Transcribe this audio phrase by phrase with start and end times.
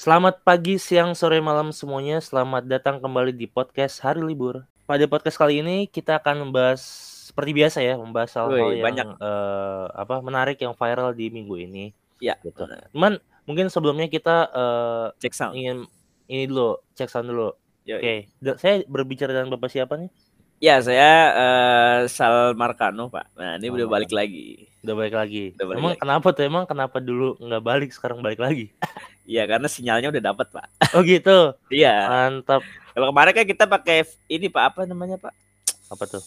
[0.00, 2.24] Selamat pagi, siang, sore, malam semuanya.
[2.24, 4.64] Selamat datang kembali di podcast Hari Libur.
[4.88, 6.80] Pada podcast kali ini kita akan membahas
[7.28, 9.08] seperti biasa ya, membahas hal-hal yang banyak.
[9.20, 11.92] eh, apa menarik yang viral di minggu ini.
[12.16, 12.40] Iya.
[12.40, 12.64] Gitu.
[12.96, 15.52] Cuman mungkin sebelumnya kita eh, Cek sound.
[15.60, 15.84] ingin
[16.32, 17.52] ini dulu cek sound dulu.
[17.84, 20.08] Oke, Da- saya berbicara dengan bapak siapa nih?
[20.60, 23.32] Ya, saya eh, Sal Markano, Pak.
[23.32, 24.68] Nah, ini udah balik lagi.
[24.84, 25.44] Udah balik lagi.
[25.56, 26.00] Udah balik Emang lagi.
[26.04, 26.42] kenapa tuh?
[26.44, 28.68] Emang kenapa dulu nggak balik sekarang balik lagi?
[29.24, 30.66] Iya, karena sinyalnya udah dapat, Pak.
[30.92, 31.56] Oh gitu.
[31.72, 32.04] Iya.
[32.04, 32.60] Mantap.
[32.92, 35.32] Kalau kemarin kan kita pakai ini, Pak, apa namanya, Pak?
[35.88, 36.20] Apa tuh?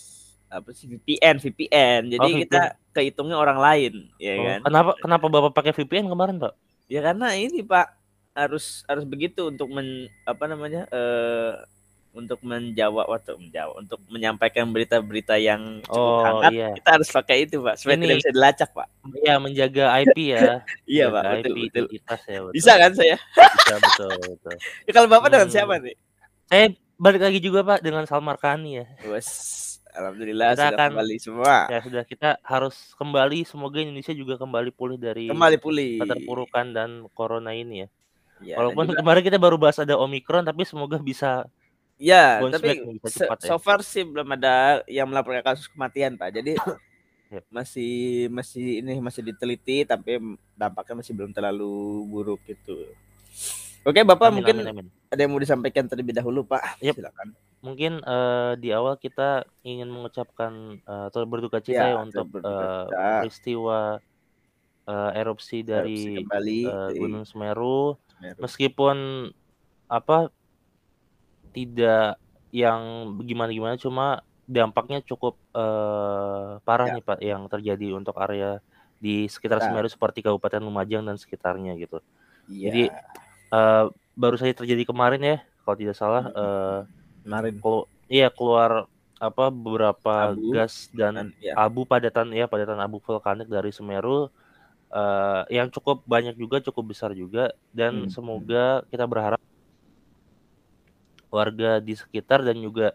[0.50, 2.02] Apa sih VPN, VPN.
[2.18, 4.60] Jadi Oh, kita kehitungnya orang lain, ya Oh, kan?
[4.66, 6.54] kenapa kenapa bapak pakai VPN kemarin, Pak?
[6.90, 7.86] Ya karena ini, Pak,
[8.34, 10.90] harus harus begitu untuk men apa namanya?
[10.90, 11.54] eh
[12.14, 16.70] untuk menjawab atau menjawab untuk menyampaikan berita-berita yang cukup Oh, hangat iya.
[16.72, 20.42] kita harus pakai itu pak supaya Ini- tidak bisa dilacak pak Iya, menjaga IP ya.
[20.88, 22.54] iya pak betul IP betul identitas ya, betul.
[22.54, 24.56] bisa kan saya Bisa betul, betul.
[24.86, 25.56] Ya, kalau bapak dengan Hmm.
[25.56, 25.96] siapa nih
[26.44, 28.86] Saya balik lagi juga, Pak, dengan Salmar Kani ya.
[29.02, 29.28] Bos,
[29.90, 31.56] alhamdulillah Kita sudah akan- kembali semua.
[31.66, 35.98] Ya sudah kita harus kembali semoga Indonesia juga kembali pulih dari Kembali pulih.
[36.00, 37.88] keterpurukan dan corona ini ya.
[38.44, 41.48] Ya, Walaupun juga- kemarin kita baru bahas ada Omikron tapi semoga bisa
[41.98, 42.70] ya, bounce tapi
[43.06, 43.48] cepat ya.
[43.50, 46.30] so far sih belum ada yang melaporkan kasus kematian, Pak.
[46.34, 46.54] Jadi
[47.34, 47.50] Yep.
[47.50, 47.94] masih
[48.30, 50.22] masih ini masih diteliti tapi
[50.54, 51.74] dampaknya masih belum terlalu
[52.06, 52.94] buruk gitu.
[53.84, 54.88] Oke, Bapak Amin, mungkin amin, amin.
[55.10, 56.78] ada yang mau disampaikan terlebih dahulu, Pak.
[56.80, 56.94] Yep.
[56.94, 57.28] Silakan.
[57.60, 63.08] Mungkin eh, di awal kita ingin mengucapkan atau berduka cita ya, Ya, untuk berduka cita.
[63.20, 63.80] peristiwa
[64.86, 68.40] eh, erupsi dari Erupsi kembali dari Gunung Semeru Semeru.
[68.40, 68.98] meskipun
[69.90, 70.30] apa
[71.54, 72.18] tidak
[72.50, 72.82] yang
[73.22, 76.94] gimana-gimana cuma dampaknya cukup eh, parah Ya.
[76.98, 78.60] nih Pak yang terjadi untuk area
[79.00, 79.70] di sekitar Ya.
[79.70, 82.02] Semeru seperti Kabupaten Lumajang dan sekitarnya gitu.
[82.50, 82.64] Iya.
[82.68, 82.84] Jadi
[83.54, 86.80] eh, baru saja terjadi kemarin ya kalau tidak salah eh
[87.24, 88.86] kemarin kelu- iya keluar
[89.18, 91.56] apa beberapa Abu gas dan dan ya.
[91.56, 94.28] abu padatan ya padatan abu vulkanik dari Semeru
[94.92, 98.12] eh, yang cukup banyak juga cukup besar juga dan Hmm.
[98.12, 99.40] semoga kita berharap
[101.38, 102.86] warga di sekitar dan juga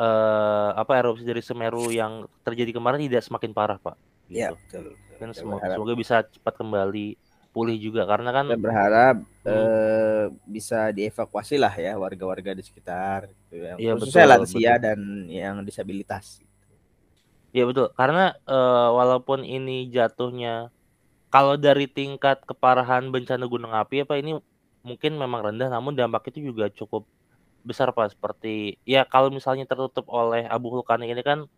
[0.00, 2.12] eh, apa erupsi dari Semeru yang
[2.46, 3.96] terjadi kemarin tidak semakin parah pak
[4.30, 4.54] Iya, gitu.
[4.58, 4.84] betul.
[5.20, 7.16] dan semoga, semoga bisa cepat kembali
[7.54, 9.50] pulih juga karena kan Kita berharap Hmm.
[9.50, 13.74] eh, bisa dievakuasi lah ya warga-warga di sekitar gitu ya.
[13.80, 14.82] Iya, Khususnya betul, lansia betul.
[14.84, 14.98] dan
[15.30, 16.26] yang disabilitas.
[17.56, 20.48] Ya betul, karena eh, walaupun ini jatuhnya
[21.34, 24.30] kalau dari tingkat keparahan bencana gunung api apa ini
[24.88, 27.02] mungkin memang rendah, namun dampak itu juga cukup
[27.66, 28.14] besar pak.
[28.14, 31.50] Seperti ya kalau misalnya tertutup oleh abu vulkanik ini kan,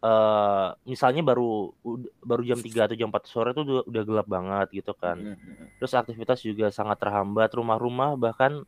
[0.00, 1.74] eh misalnya baru
[2.22, 5.18] baru jam 3 atau jam 4 sore itu udah, udah gelap banget gitu kan.
[5.18, 5.76] Mm-mm.
[5.82, 8.62] Terus aktivitas juga sangat terhambat, rumah-rumah bahkan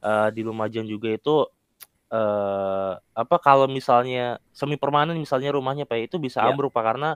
[0.00, 1.50] eh, di Lumajang juga itu
[2.08, 6.48] eh apa kalau misalnya semi permanen misalnya rumahnya Pak itu bisa Ya.
[6.48, 7.10] ambruk Pak karena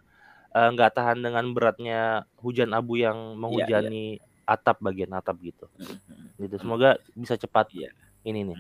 [0.53, 5.65] nggak tahan dengan beratnya hujan abu yang menghujani atap bagian atap gitu.
[5.81, 6.37] Mm-mm.
[6.37, 6.61] Gitu.
[6.61, 7.89] Semoga bisa cepat Iya.
[8.29, 8.59] ini nih.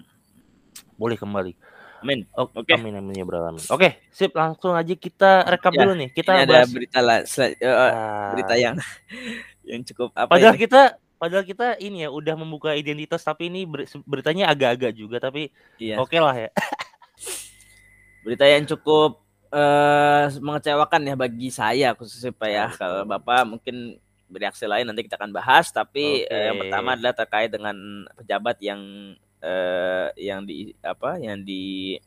[0.94, 1.52] Boleh kembali.
[2.02, 2.26] Amin.
[2.34, 2.72] Oke, Oke.
[2.74, 3.24] amin amin ya.
[3.70, 6.10] Oke, sip langsung aja kita rekap Ya, dulu nih.
[6.10, 8.74] Kita Ini ada berita lah, sel- eh, Ah, berita yang
[9.70, 10.62] yang cukup apa Padahal ini?
[10.66, 10.82] kita
[11.22, 16.02] padahal kita ini ya udah membuka identitas tapi ini ber- beritanya agak-agak juga tapi Iya.
[16.02, 16.50] oke lah ya.
[18.26, 19.22] Berita yang cukup
[19.52, 22.66] eh mengecewakan ya bagi saya khususnya Pak ya.
[22.72, 23.94] Kalau Bapak mungkin
[24.26, 26.66] bereaksi lain nanti kita akan bahas tapi eh, yang Oke.
[26.66, 27.76] pertama adalah terkait dengan
[28.16, 28.80] pejabat yang
[29.42, 31.98] eh yang di apa yang di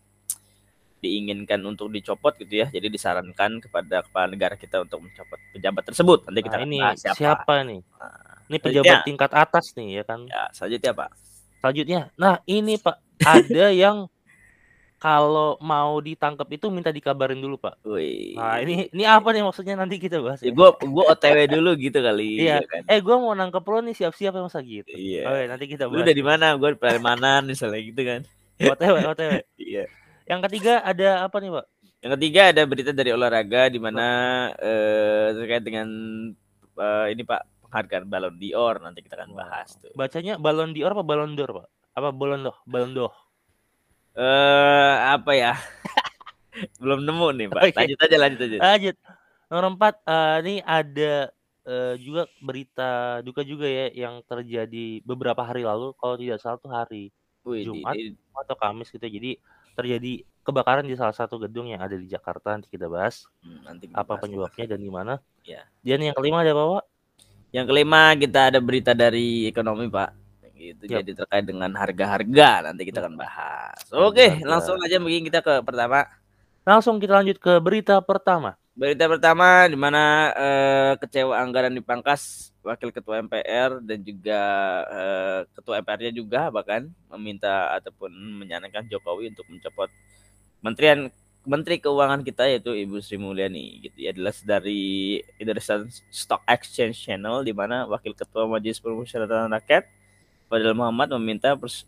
[0.97, 2.67] diinginkan untuk dicopot gitu ya.
[2.71, 6.19] Jadi disarankan kepada kepala negara kita untuk mencopot pejabat tersebut.
[6.25, 7.15] Nanti kita Nah, ini siapa.
[7.15, 7.81] siapa nih?
[7.83, 8.13] Nah,
[8.45, 8.81] Ini selanjutnya.
[8.81, 10.19] pejabat tingkat atas nih ya kan.
[10.25, 11.09] Ya, selanjutnya Pak.
[11.61, 14.05] Selanjutnya, nah ini Pak ada yang
[15.05, 17.85] kalau mau ditangkap itu minta dikabarin dulu Pak.
[17.85, 18.33] Wih.
[18.33, 20.57] Nah ini ini apa nih maksudnya nanti kita bahas Ya, ya.
[20.57, 22.57] gua gua OTW dulu gitu kali Iya.
[22.57, 22.81] ya kan.
[22.89, 24.89] Eh gue mau nangkep lo nih siap-siap ya masa gitu.
[24.89, 25.21] Iya.
[25.29, 26.09] Oke nanti kita Lu bahas.
[26.09, 26.57] dari mana?
[26.57, 28.21] Gua di Palemanan misalnya gitu kan.
[28.73, 29.31] OTW OTW.
[29.61, 29.85] Iya.
[30.25, 31.65] Yang ketiga ada apa nih Pak?
[32.01, 34.07] Yang ketiga ada berita dari olahraga di mana
[34.57, 35.85] eh, terkait dengan
[36.81, 39.93] eh, ini Pak penghargaan Ballon d'Or nanti kita akan bahas tuh.
[39.93, 41.67] Bacanya Balon d'Or apa Balon d'Or Pak?
[41.93, 42.57] Apa Balon d'Or?
[42.65, 43.13] Balon d'Or.
[44.15, 45.53] Eh apa ya?
[46.81, 47.61] Belum nemu nih Pak.
[47.67, 47.75] Oke.
[47.75, 48.57] Lanjut aja lanjut aja.
[48.63, 48.95] Lanjut.
[49.51, 51.29] Nomor empat, eh, ini ada
[51.67, 55.91] eh, juga berita duka juga ya yang terjadi beberapa hari lalu.
[55.99, 57.11] Kalau tidak salah tuh hari
[57.43, 59.03] Wih, di- Jumat di- atau Kamis gitu.
[59.03, 59.35] Jadi
[59.75, 62.55] terjadi kebakaran di salah satu gedung yang ada di Jakarta.
[62.55, 64.23] Nanti kita bahas hmm, nanti kita apa bahas.
[64.23, 65.13] penyebabnya dan di mana.
[65.43, 65.67] Ya.
[65.83, 66.85] Dan yang kelima ada apa Pak?
[67.51, 70.24] Yang kelima kita ada berita dari ekonomi Pak.
[70.55, 70.83] Gitu.
[70.87, 71.03] Yap.
[71.03, 73.77] Jadi terkait dengan harga-harga nanti kita akan bahas.
[73.91, 74.47] Oke, Harga-harga.
[74.47, 76.07] langsung aja mungkin kita ke pertama.
[76.65, 78.57] Langsung kita lanjut ke berita pertama.
[78.75, 84.41] Berita pertama di mana eh, kecewa anggaran dipangkas Wakil Ketua MPR dan juga
[84.89, 88.11] eh, Ketua MPR-nya juga bahkan meminta ataupun
[88.43, 89.87] menyarankan Jokowi untuk mencopot
[90.59, 91.07] Menterian
[91.45, 97.45] Menteri Keuangan kita yaitu Ibu Sri Mulyani gitu ya adalah dari Indonesian Stock Exchange Channel
[97.45, 99.85] di mana Wakil Ketua Majelis Permusyawaratan Rakyat
[100.45, 101.87] Fadil Muhammad meminta pers-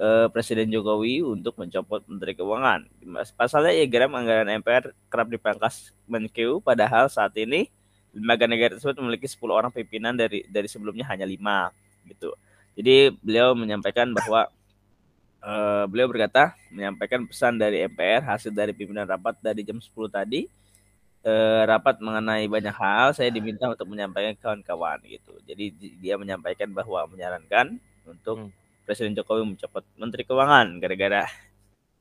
[0.00, 2.88] eh, Presiden Jokowi untuk mencopot Menteri Keuangan.
[3.36, 7.68] Pasalnya diagram anggaran MPR kerap dipangkas Menkeu padahal saat ini
[8.10, 11.70] lembaga negara tersebut memiliki 10 orang pimpinan dari dari sebelumnya hanya lima
[12.08, 12.34] gitu.
[12.74, 14.48] Jadi beliau menyampaikan bahwa
[15.44, 20.48] eh, beliau berkata menyampaikan pesan dari MPR hasil dari pimpinan rapat dari jam 10 tadi
[21.22, 25.36] eh, rapat mengenai banyak hal saya diminta untuk menyampaikan kawan-kawan gitu.
[25.44, 28.50] Jadi di- dia menyampaikan bahwa menyarankan untuk Hmm.
[28.82, 31.28] Presiden Jokowi mencopot Menteri Keuangan gara-gara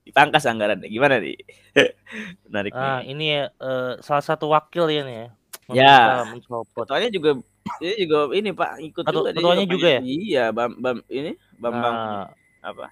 [0.02, 0.82] dipangkas anggaran.
[0.82, 1.38] Gimana nih?
[2.48, 3.12] Menarik Ah, nih.
[3.12, 5.28] ini ya eh, salah satu wakil ya nih ya.
[5.70, 6.26] Ya.
[6.26, 6.82] mencopot.
[6.82, 7.38] Ketuanya juga
[7.78, 10.02] ini juga ini Pak ikut Ketu- juga ketuanya juga ya?
[10.02, 12.26] Iya, Bam, Bam ini Bambang Ah,
[12.66, 12.90] apa?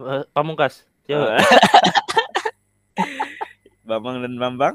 [0.00, 0.82] eh, Pamungkas.
[1.06, 1.14] Eh,
[3.82, 4.74] Bambang dan Bambang.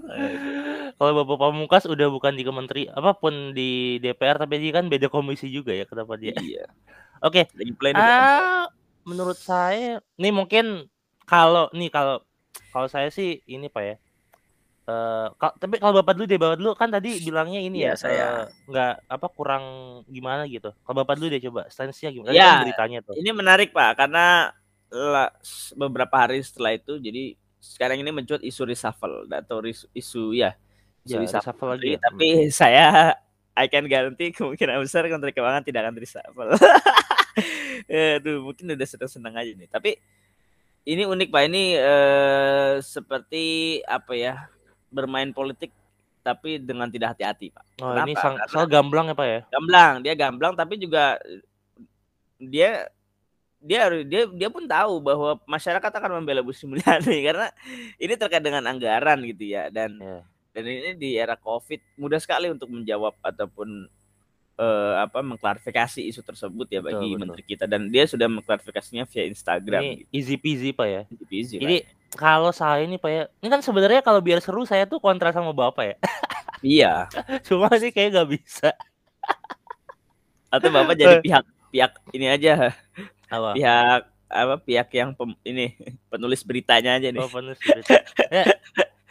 [0.98, 5.14] Kalau Bapak Pamungkas udah bukan di kementeri apa pun di DPR tapi dia kan beda
[5.14, 6.34] komisi juga ya kenapa dia.
[6.34, 6.66] Iya.
[7.22, 7.46] Oke.
[7.54, 8.02] Play nih.
[8.02, 8.66] Ah,
[9.06, 10.90] menurut saya nih mungkin
[11.30, 12.26] kalau nih kalau
[12.74, 13.96] kalau saya sih ini Pak ya.
[14.88, 17.96] Eh ka- tapi kalau Bapak dulu deh, Bapak dulu kan tadi bilangnya ini Iya, ya,
[18.00, 18.24] saya.
[18.26, 19.64] eh, nggak apa kurang
[20.10, 20.74] gimana gitu.
[20.82, 22.34] Kalau Bapak dulu deh coba stance-nya gimana?
[22.34, 23.14] Ya, kan beritanya tuh.
[23.20, 24.50] Ini menarik Pak karena
[24.90, 29.60] la- s- beberapa hari setelah itu jadi sekarang ini mencuat isu reshuffle atau
[29.94, 30.56] isu ya
[31.08, 32.00] Ya, reshuffle reshuffle lagi ya?
[32.04, 32.28] tapi
[32.60, 32.86] saya
[33.56, 36.52] I can guarantee kemungkinan besar Menteri Keuangan tidak akan reshuffle.
[38.20, 39.70] Aduh, mungkin udah seneng-seneng aja nih.
[39.70, 39.92] Tapi
[40.86, 43.46] ini unik Pak, ini eh, seperti
[43.82, 44.36] apa ya?
[44.88, 45.76] bermain politik
[46.24, 47.66] tapi dengan tidak hati-hati, Pak.
[47.84, 48.22] Oh, ini Kenapa?
[48.24, 49.40] sang, Karena- soal gamblang ya Pak ya?
[49.52, 51.20] Gamblang, dia gamblang tapi juga
[52.38, 52.88] dia
[53.58, 57.48] dia dia dia pun tahu bahwa masyarakat akan membela Bu Sri Mulyani karena
[57.98, 60.22] ini terkait dengan anggaran gitu ya dan Ya.
[60.58, 63.86] Dan ini di era Covid mudah sekali untuk menjawab ataupun
[64.58, 67.20] eh, apa mengklarifikasi isu tersebut ya Betul, bagi betul.
[67.22, 70.10] menteri kita dan dia sudah mengklarifikasinya via Instagram Ini gitu.
[70.12, 71.02] easy peasy Pak ya.
[71.06, 72.18] Easy peasy, Jadi Pak.
[72.18, 75.54] kalau saya ini Pak ya, ini kan sebenarnya kalau biar seru saya tuh kontra sama
[75.54, 75.96] Bapak ya.
[76.66, 76.94] iya
[77.46, 78.74] Cuma ini kayak nggak bisa.
[80.48, 82.72] atau bapak jadi pihak pihak ini aja
[83.28, 83.52] Apa?
[83.52, 85.76] pihak apa pihak yang pem- ini
[86.08, 88.00] penulis beritanya aja nih Oh, penulis berita.
[88.32, 88.56] Ya,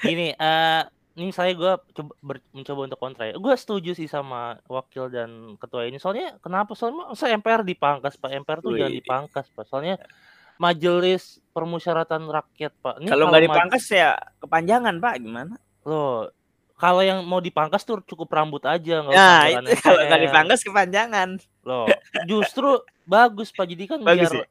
[0.03, 0.83] ini eh
[1.17, 3.35] ini saya gue coba ber- mencoba untuk kontra ya.
[3.41, 5.97] Gue setuju sih sama wakil dan ketua ini.
[5.97, 6.77] Soalnya kenapa?
[6.77, 8.31] Soalnya masa MPR dipangkas Pak.
[8.45, 9.01] MPR tuh jangan Wih.
[9.01, 9.65] dipangkas Pak.
[9.67, 9.97] Soalnya
[10.61, 12.95] Majelis Permusyawaratan Rakyat Pak.
[13.01, 15.55] Ini kalau nggak dipangkas ya kepanjangan pak gimana
[15.87, 16.29] loh
[16.77, 20.23] kalau yang mau dipangkas tuh cukup rambut aja nggak usah nah anggaran itu kalau nggak
[20.29, 21.29] dipangkas kepanjangan
[21.65, 21.87] loh
[22.29, 22.69] justru
[23.09, 23.65] bagus Pak.
[23.65, 24.47] Jadi kan bagus biar ya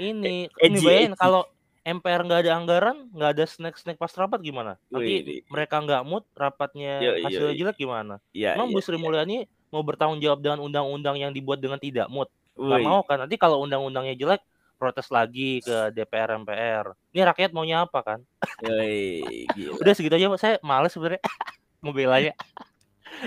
[0.00, 1.42] ini Edgy, ini bayangin kalau
[1.90, 4.78] MPR nggak ada anggaran nggak ada snack snack pas rapat gimana?
[4.88, 8.22] Nanti Wih, mereka nggak mood rapatnya hasilnya jelek gimana?
[8.30, 9.02] Iya emang Bu Sri iya.
[9.02, 9.36] Mulyani
[9.70, 12.30] mau bertanggung jawab dengan undang-undang yang dibuat dengan tidak mood?
[12.54, 13.24] Nggak mau kan?
[13.26, 14.42] Nanti kalau undang-undangnya jelek
[14.76, 18.18] protes lagi ke DPR MPR ini rakyat maunya apa kan?
[18.64, 19.20] Yoi,
[19.58, 19.76] gila.
[19.76, 21.20] udah segitu aja Pak saya males sebenarnya.
[21.84, 22.32] Mau belanya.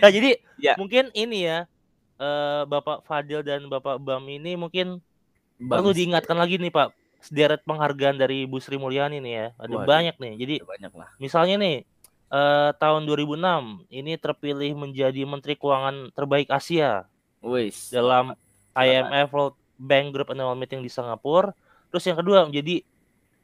[0.01, 0.73] Nah jadi Ya.
[0.79, 1.67] mungkin ini ya
[2.17, 5.03] eh, Bapak Fadil dan Bapak Bam ini mungkin
[5.59, 5.97] perlu Bagus.
[5.99, 9.87] diingatkan lagi nih Pak sederet penghargaan dari Bu Sri Mulyani nih ya ada Waduh.
[9.87, 11.87] banyak nih jadi banyak lah misalnya nih
[12.27, 17.07] eh, tahun 2006 ini terpilih menjadi Menteri Keuangan terbaik Asia
[17.39, 17.95] Wis.
[17.95, 18.35] dalam
[18.75, 21.55] IMF World Bank Group Annual Meeting di Singapura
[21.87, 22.83] terus yang kedua menjadi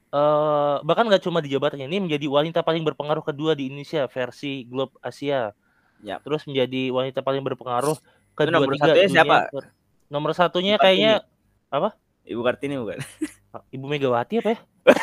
[0.09, 4.65] eh bahkan nggak cuma di jabatannya ini menjadi wanita paling berpengaruh kedua di Indonesia versi
[4.65, 5.53] Globe Asia
[6.01, 6.25] Yap.
[6.25, 7.95] terus menjadi wanita paling berpengaruh
[8.33, 9.37] kedua nomor tiga satunya siapa?
[10.09, 11.13] nomor satunya Ibu kayaknya
[12.25, 12.99] Ibu Kartini bukan?
[13.69, 14.59] Ibu Megawati apa ya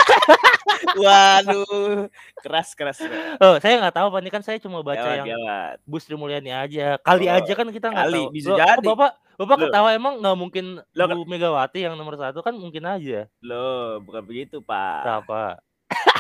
[0.96, 2.06] Waduh,
[2.38, 2.98] keras keras.
[3.38, 4.20] Oh, saya nggak tahu, Pak.
[4.20, 5.76] Ini kan saya cuma baca Gawat, yang gawat.
[5.82, 7.00] Bu Sri Mulyani aja.
[7.00, 8.28] Kali Oh, aja kan kita nggak tahu.
[8.30, 8.86] bisa Loh, jadi.
[8.86, 9.62] Bapak, Bapak Loh.
[9.66, 13.24] ketawa emang nggak mungkin Loh, Bu Megawati yang nomor satu kan mungkin aja.
[13.40, 15.24] Loh, bukan begitu, Pak.
[15.24, 15.44] Apa?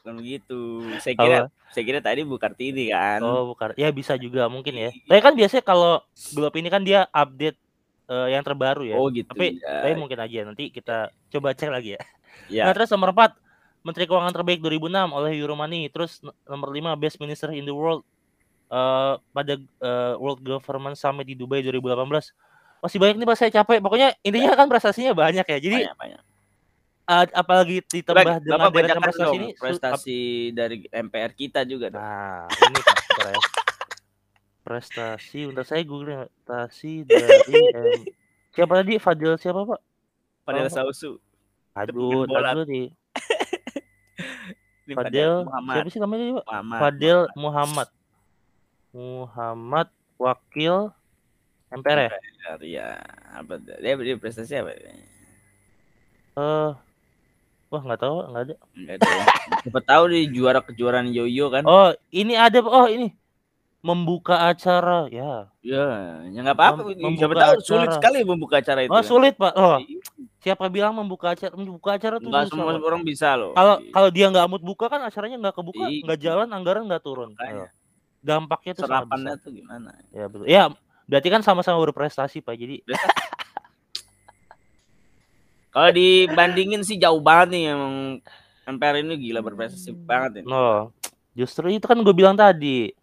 [0.00, 0.60] Bukan begitu.
[1.00, 1.72] Saya kira Apa?
[1.72, 3.24] saya kira tadi Bu Kartini kan.
[3.24, 3.72] Oh, bukan.
[3.74, 4.92] Ya bisa juga mungkin ya.
[4.92, 5.08] Iya.
[5.08, 5.92] Tapi kan biasanya kalau
[6.30, 7.56] Globe ini kan dia update
[8.08, 8.96] eh, yang terbaru ya.
[8.96, 9.28] Oh, gitu.
[9.32, 9.84] Tapi ya.
[9.84, 12.02] tapi mungkin aja nanti kita coba cek lagi ya.
[12.50, 12.62] Ya.
[12.68, 13.30] Nah, terus nomor 4
[13.84, 15.86] Menteri Keuangan terbaik 2006 oleh Euromani.
[15.88, 18.02] Terus nomor 5 Best Minister in the World
[18.68, 22.34] eh, pada eh, World Government Summit di Dubai 2018
[22.84, 23.80] masih banyak nih Pak saya capek.
[23.80, 25.56] Pokoknya intinya kan prestasinya banyak ya.
[25.56, 26.20] Jadi banyak banyak.
[27.08, 30.18] uh, apalagi ditambah Bapak, dengan prestasi dong ini prestasi
[30.52, 32.04] dari MPR kita juga dong.
[32.04, 33.40] Nah, ini Pak, ya.
[34.64, 38.00] Prestasi, bentar saya googling prestasi dari em,
[38.48, 38.96] siapa tadi?
[38.96, 39.80] Fadil siapa Pak?
[40.48, 40.72] Fadil.
[40.72, 41.20] Sausu.
[41.76, 42.24] Aduh,
[42.64, 42.88] nih.
[44.88, 45.74] Ini Fadil, Muhammad.
[45.76, 46.46] siapa sih namanya Pak?
[46.48, 46.78] Muhammad.
[46.80, 47.88] Fadil Muhammad.
[48.96, 50.76] Muhammad Wakil
[51.68, 52.10] MPR ya?
[52.16, 52.88] MPR, ya.
[53.36, 54.72] Apa dia, dia prestasi apa?
[54.80, 56.70] Eh,
[57.68, 58.54] wah nggak tahu, nggak ada.
[58.72, 59.08] Enggak ada.
[59.12, 59.24] ya.
[59.60, 61.68] Siapa tahu di juara kejuaraan yoyo kan?
[61.68, 63.12] Oh, ini ada, oh ini
[63.84, 65.52] membuka acara, ya.
[65.60, 65.86] Ya,
[66.24, 66.80] ya nggak apa-apa.
[66.96, 67.96] Mem- Siapa tahu sulit acara.
[68.00, 68.88] sekali membuka acara itu.
[68.88, 69.04] Oh kan.
[69.04, 70.00] sulit pak, oh Iya,
[70.40, 73.52] siapa bilang membuka acara, membuka acara tuh Nggak semua orang bisa loh.
[73.52, 76.00] Kalau kalau dia nggak mood buka kan acaranya nggak kebuka, Iya.
[76.00, 77.36] nggak jalan, anggaran nggak turun.
[77.36, 77.68] Makanya.
[77.68, 77.76] Ayo.
[78.24, 79.90] Dampaknya tuh serapannya tuh gimana?
[80.08, 80.48] Ya betul.
[80.48, 80.72] Ya
[81.04, 82.56] berarti kan sama-sama berprestasi pak.
[82.56, 82.80] Jadi
[85.68, 88.22] Kalau dibandingin sih jauh banget nih emang
[88.64, 90.46] MPR ini gila berprestasi banget ini.
[90.46, 90.94] no,
[91.34, 92.94] justru itu kan gue bilang tadi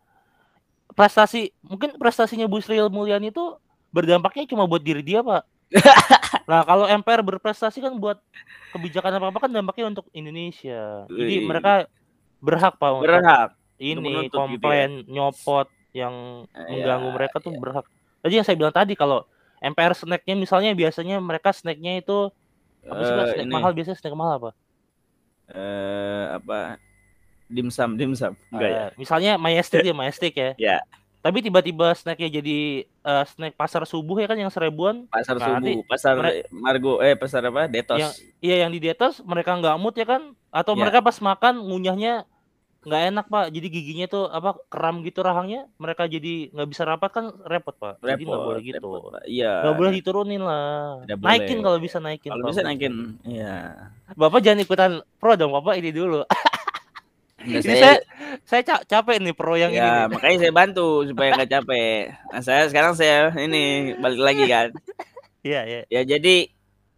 [0.91, 3.55] prestasi mungkin prestasinya Bu Sri Mulyani itu
[3.91, 5.43] berdampaknya cuma buat diri dia pak.
[6.51, 8.19] nah kalau MPR berprestasi kan buat
[8.75, 11.07] kebijakan apa apa kan dampaknya untuk Indonesia.
[11.07, 11.47] Jadi Wih.
[11.47, 11.87] mereka
[12.43, 13.49] berhak pak untuk Berhak.
[13.77, 14.39] ini menuntut gitu ya.
[14.39, 17.85] komplain nyopot yang Eh, mengganggu ya, mereka tuh berhak.
[18.19, 19.23] Tadi yang saya bilang tadi kalau
[19.59, 22.31] MPR snacknya misalnya biasanya mereka snacknya itu
[22.83, 23.11] apa sih?
[23.11, 24.51] Eh, snack ini mahal biasanya snack mahal apa?
[25.51, 26.79] eh apa?
[27.51, 28.33] Dimsum, dimsum.
[28.49, 28.79] Enggak ya?
[28.79, 30.51] Eh, misalnya Majestic ya Majestic ya.
[30.57, 30.77] Ya.
[31.21, 35.05] Tapi tiba-tiba snacknya jadi eh, snack pasar subuh ya kan yang seribuan.
[35.05, 37.67] Pasar Nah, nanti subuh, pasar mere- Margo, eh pasar apa?
[37.67, 37.99] Detos.
[37.99, 40.21] Yang iya yang di detos mereka nggak mood ya kan?
[40.49, 40.79] Atau Ya.
[40.79, 42.25] mereka pas makan ngunyahnya
[42.81, 43.45] nggak enak pak.
[43.53, 45.69] Jadi giginya tuh apa kram gitu rahangnya.
[45.77, 48.01] Mereka jadi nggak bisa rapat kan repot pak.
[48.01, 48.77] Jadi nggak repot, boleh gitu.
[48.81, 49.13] repot.
[49.23, 49.53] Iya.
[49.61, 51.05] Nggak boleh diturunin lah.
[51.05, 51.63] Tidak Naikin boleh.
[51.63, 52.29] kalau bisa naikin.
[52.29, 52.49] Kalau Pak.
[52.49, 52.93] bisa naikin.
[53.21, 53.53] Iya.
[54.11, 56.25] Bapak jangan ikutan pro dong, Bapak ini dulu.
[57.41, 57.97] Nggak, ini saya
[58.45, 59.81] saya ca- capek nih pro yang ini.
[59.81, 60.13] ya nih.
[60.13, 61.97] makanya saya bantu supaya nggak capek.
[62.31, 64.67] Nah, saya sekarang saya ini balik lagi kan.
[65.41, 65.81] Iya, iya.
[65.89, 66.45] Ya jadi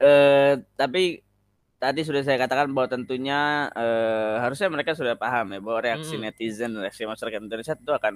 [0.04, 1.24] eh tapi
[1.80, 6.28] tadi sudah saya katakan bahwa tentunya eh, harusnya mereka sudah paham ya bahwa reaksi Mm-mm.
[6.28, 8.14] netizen, reaksi masyarakat Indonesia itu akan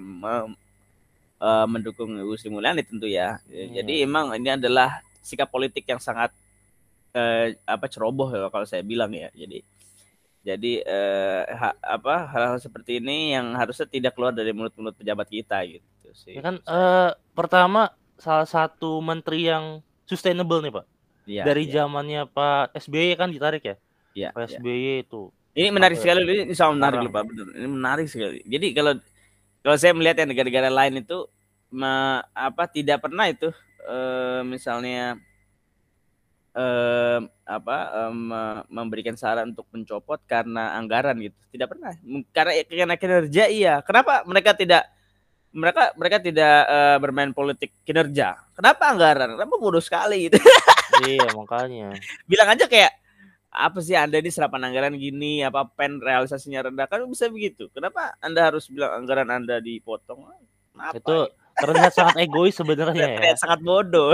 [1.40, 3.40] eh, mendukung Ibu Sri Mulyani tentu ya.
[3.48, 3.82] Iya.
[3.84, 6.32] Jadi emang ini adalah sikap politik yang sangat
[7.16, 9.32] eh, apa ceroboh ya kalau saya bilang ya.
[9.32, 9.64] Jadi
[10.46, 15.62] jadi eh, ha- apa hal-hal seperti ini yang harusnya tidak keluar dari mulut-mulut pejabat kita
[15.68, 16.38] gitu sih.
[16.38, 20.86] Ya kan eh pertama salah satu menteri yang sustainable nih, Pak.
[21.28, 23.76] Iya, Dari iya, zamannya Pak SBY kan ditarik ya.
[24.16, 24.48] iya, Pak.
[24.50, 25.30] SBY itu.
[25.58, 26.02] Ini menarik ya?
[26.06, 27.46] sekali, ini sangat menarik loh Pak, benar.
[27.58, 28.40] Ini menarik sekali.
[28.46, 28.94] Jadi kalau
[29.66, 31.18] kalau saya melihat yang negara-negara lain itu
[31.74, 33.50] me- apa tidak pernah itu
[33.90, 35.18] eh, misalnya
[36.58, 41.38] eh, apa eh, me- memberikan saran untuk mencopot karena anggaran gitu.
[41.54, 41.94] Tidak pernah.
[42.34, 43.80] Karena karena kinerja iya.
[43.86, 44.90] Kenapa mereka tidak
[45.54, 48.42] mereka mereka tidak eh, bermain politik kinerja?
[48.58, 49.38] Kenapa anggaran?
[49.38, 50.42] Kenapa bodoh sekali gitu?
[51.08, 51.94] iya, makanya.
[52.26, 52.98] bilang aja kayak
[53.58, 58.14] apa sih anda ini serapan anggaran gini apa pen realisasinya rendah kan bisa begitu kenapa
[58.22, 60.30] anda harus bilang anggaran anda dipotong
[60.76, 61.18] kenapa Itu
[61.58, 63.34] terlihat sangat egois sebenarnya ya.
[63.38, 64.14] Sangat bodoh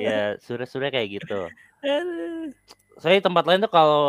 [0.00, 1.46] Ya, sudah-sudah kayak gitu.
[3.00, 4.04] Saya tempat lain tuh kalau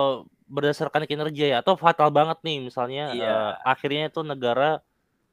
[0.51, 3.23] berdasarkan kinerja ya atau fatal banget nih misalnya Iya.
[3.31, 4.83] eh, akhirnya itu negara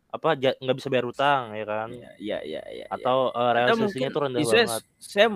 [0.08, 2.86] apa nggak bisa bayar utang ya kan Iya, iya, iya, iya.
[2.86, 5.28] atau eh, Atau realisasinya tuh rendah banget Saya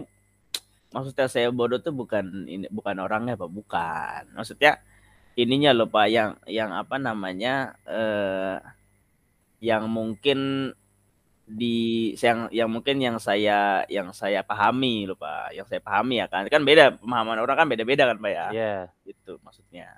[0.94, 4.22] maksudnya saya bodoh tuh bukan ini bukan orangnya Pak, bukan.
[4.38, 4.78] Maksudnya
[5.34, 8.56] ininya loh Pak yang yang apa namanya eh
[9.58, 10.70] yang mungkin
[11.52, 11.76] di
[12.16, 16.48] yang yang mungkin yang saya yang saya pahami loh Pak, yang saya pahami ya kan.
[16.48, 18.46] Kan beda pemahaman orang kan beda-beda kan Pak ya.
[18.52, 19.88] ya Gitu maksudnya.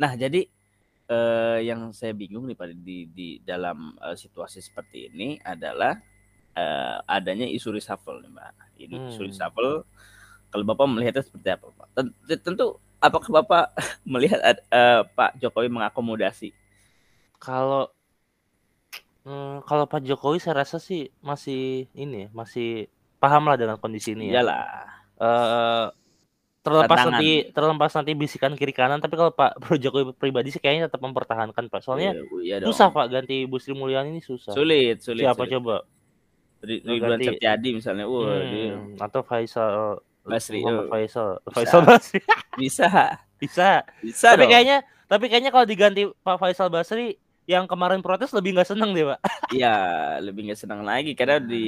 [0.00, 0.48] Nah, jadi
[1.08, 5.96] eh yang saya bingung nih Pak di di dalam eh, situasi seperti ini adalah
[6.52, 8.52] eh, adanya isu reshuffle nih Mbak.
[8.78, 9.28] Ini isu Hmm.
[9.28, 9.72] reshuffle
[10.48, 11.88] kalau Bapak melihatnya seperti apa Pak?
[11.92, 13.64] Ten- Tentu apakah Bapak
[14.12, 16.52] melihat eh, Pak Jokowi mengakomodasi?
[17.38, 17.86] kalau
[19.28, 21.60] hmm, kalau Pak Jokowi saya rasa sih masih
[21.92, 24.64] ini ya, masih paham lah dengan kondisi ini ya Iyalah.
[25.18, 25.86] eh
[26.58, 27.12] terlepas Tantangan.
[27.14, 31.00] nanti terlepas nanti bisikan kiri kanan tapi kalau Pak Pro Jokowi pribadi sih kayaknya tetap
[31.00, 32.68] mempertahankan Pak soalnya Iya, iya dong.
[32.68, 35.22] susah Pak ganti Bu Sri Mulyani ini susah Sulit, sulit.
[35.22, 35.52] siapa sulit.
[35.54, 35.76] coba
[36.58, 37.30] Ri- Ridwan ganti.
[37.30, 40.90] Septiadi misalnya, wah dia Hmm, atau Faisal Basri, Muhammad oh.
[40.90, 41.54] Faisal Bisa.
[41.54, 42.20] Faisal Basri
[42.52, 42.88] bisa,
[43.40, 43.68] bisa
[44.02, 44.50] bisa tapi dong.
[44.50, 47.14] kayaknya tapi kayaknya kalau diganti Pak Faisal Basri
[47.48, 49.20] yang kemarin protes lebih nggak seneng deh pak
[49.56, 49.76] Iya,
[50.20, 51.64] lebih nggak senang lagi karena di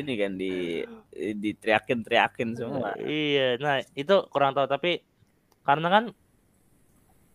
[0.00, 0.80] ini kan di
[1.12, 2.96] diteriakin-teriakin semua.
[2.98, 5.04] iya nah itu kurang tahu tapi
[5.62, 6.04] karena kan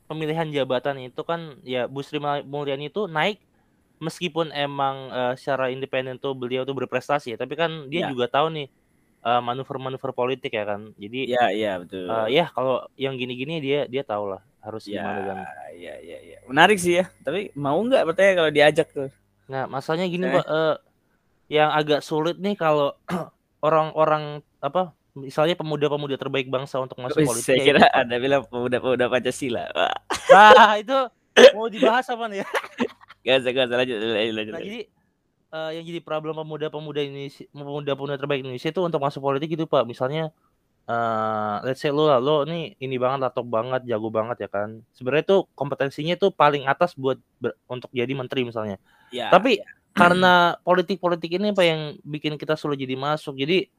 [0.04, 3.38] pemilihan jabatan itu kan ya Bu Sri Mulyani itu naik
[3.98, 8.12] meskipun emang uh, secara independen tuh beliau tuh berprestasi ya, tapi kan dia Ya.
[8.12, 8.68] juga tahu nih
[9.24, 10.92] uh, manuver-manuver politik ya kan.
[10.98, 12.12] Jadi Iya, iya betul.
[12.12, 15.38] uh, ya kalau yang gini-gini dia dia tahu lah harus Ya, gimana dan
[15.76, 16.38] iya, iya, iya.
[16.48, 17.06] Menarik sih ya.
[17.22, 19.12] Tapi mau nggak bertanya kalau diajak tuh?
[19.52, 20.34] Nah, masalahnya gini, Eh.
[20.40, 20.76] Pak, eh,
[21.52, 22.96] yang agak sulit nih kalau
[23.68, 28.02] orang-orang apa misalnya pemuda-pemuda terbaik bangsa untuk masuk Wih, politik saya ya kira itu, Pak.
[28.02, 29.64] Anda bilang pemuda-pemuda Pancasila.
[29.76, 29.94] Wah,
[30.34, 30.98] Nah, itu
[31.54, 32.48] mau dibahas apa nih ya?
[33.24, 34.52] Gak usah, gak usah lanjut, lanjut, lanjut.
[34.52, 34.82] Nah, jadi
[35.54, 39.88] eh, yang jadi problem pemuda-pemuda Indonesia, pemuda-pemuda terbaik Indonesia itu untuk masuk politik gitu, Pak.
[39.88, 40.36] Misalnya
[40.84, 44.84] eh let's say lo lo nih ini banget atau banget jago banget ya kan.
[44.92, 48.76] Sebenarnya tuh kompetensinya tuh paling atas buat ber- untuk jadi menteri misalnya.
[49.08, 49.64] Ya, Tapi
[49.94, 53.40] karena politik-politik ini apa yang bikin kita sulit jadi masuk.
[53.40, 53.70] Jadi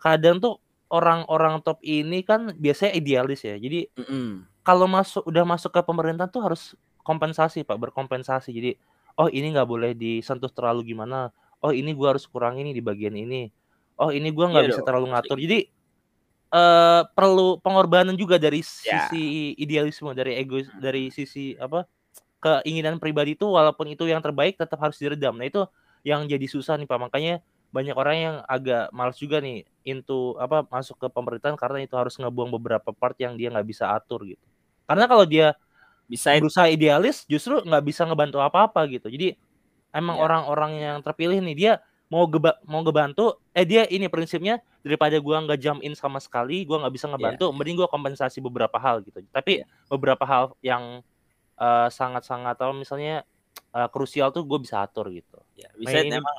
[0.00, 0.56] kadang tuh
[0.88, 3.58] orang-orang top ini kan biasanya idealis ya.
[3.60, 4.48] Jadi mm-mm.
[4.64, 6.62] kalau masuk udah masuk ke pemerintahan tuh harus
[7.04, 8.54] kompensasi Pak, berkompensasi.
[8.54, 8.72] Jadi
[9.20, 11.28] oh ini nggak boleh disentuh terlalu gimana.
[11.60, 13.52] Oh ini gua harus kurang ini di bagian ini.
[14.00, 15.38] Oh ini gua nggak Iya bisa dong, terlalu ngatur.
[15.40, 15.58] Jadi
[16.52, 19.08] eh perlu pengorbanan juga dari Ya.
[19.08, 21.88] sisi idealisme, dari egois, dari sisi apa
[22.42, 25.36] keinginan pribadi itu walaupun itu yang terbaik tetap harus diredam.
[25.38, 25.62] Nah itu
[26.06, 26.98] yang jadi susah nih Pak.
[27.10, 27.34] Makanya
[27.74, 32.14] banyak orang yang agak malas juga nih into apa masuk ke pemerintahan karena itu harus
[32.20, 34.44] ngebuang beberapa part yang dia nggak bisa atur gitu.
[34.88, 35.54] Karena kalau dia
[36.10, 39.08] bisa berusaha idealis justru nggak bisa ngebantu apa-apa gitu.
[39.12, 39.34] Jadi
[39.94, 40.20] emang Ya.
[40.20, 41.72] orang-orang yang terpilih nih dia
[42.12, 46.60] mau geba mau ngebantu eh dia ini prinsipnya daripada gua nggak jump in sama sekali
[46.62, 49.66] gua nggak bisa ngebantu mending gua kompensasi beberapa hal gitu tapi Iya.
[49.88, 51.00] beberapa hal yang
[51.54, 53.24] eh, sangat-sangat atau misalnya
[53.70, 56.36] eh, krusial tuh gue bisa atur gitu Ya, bisa ini- emang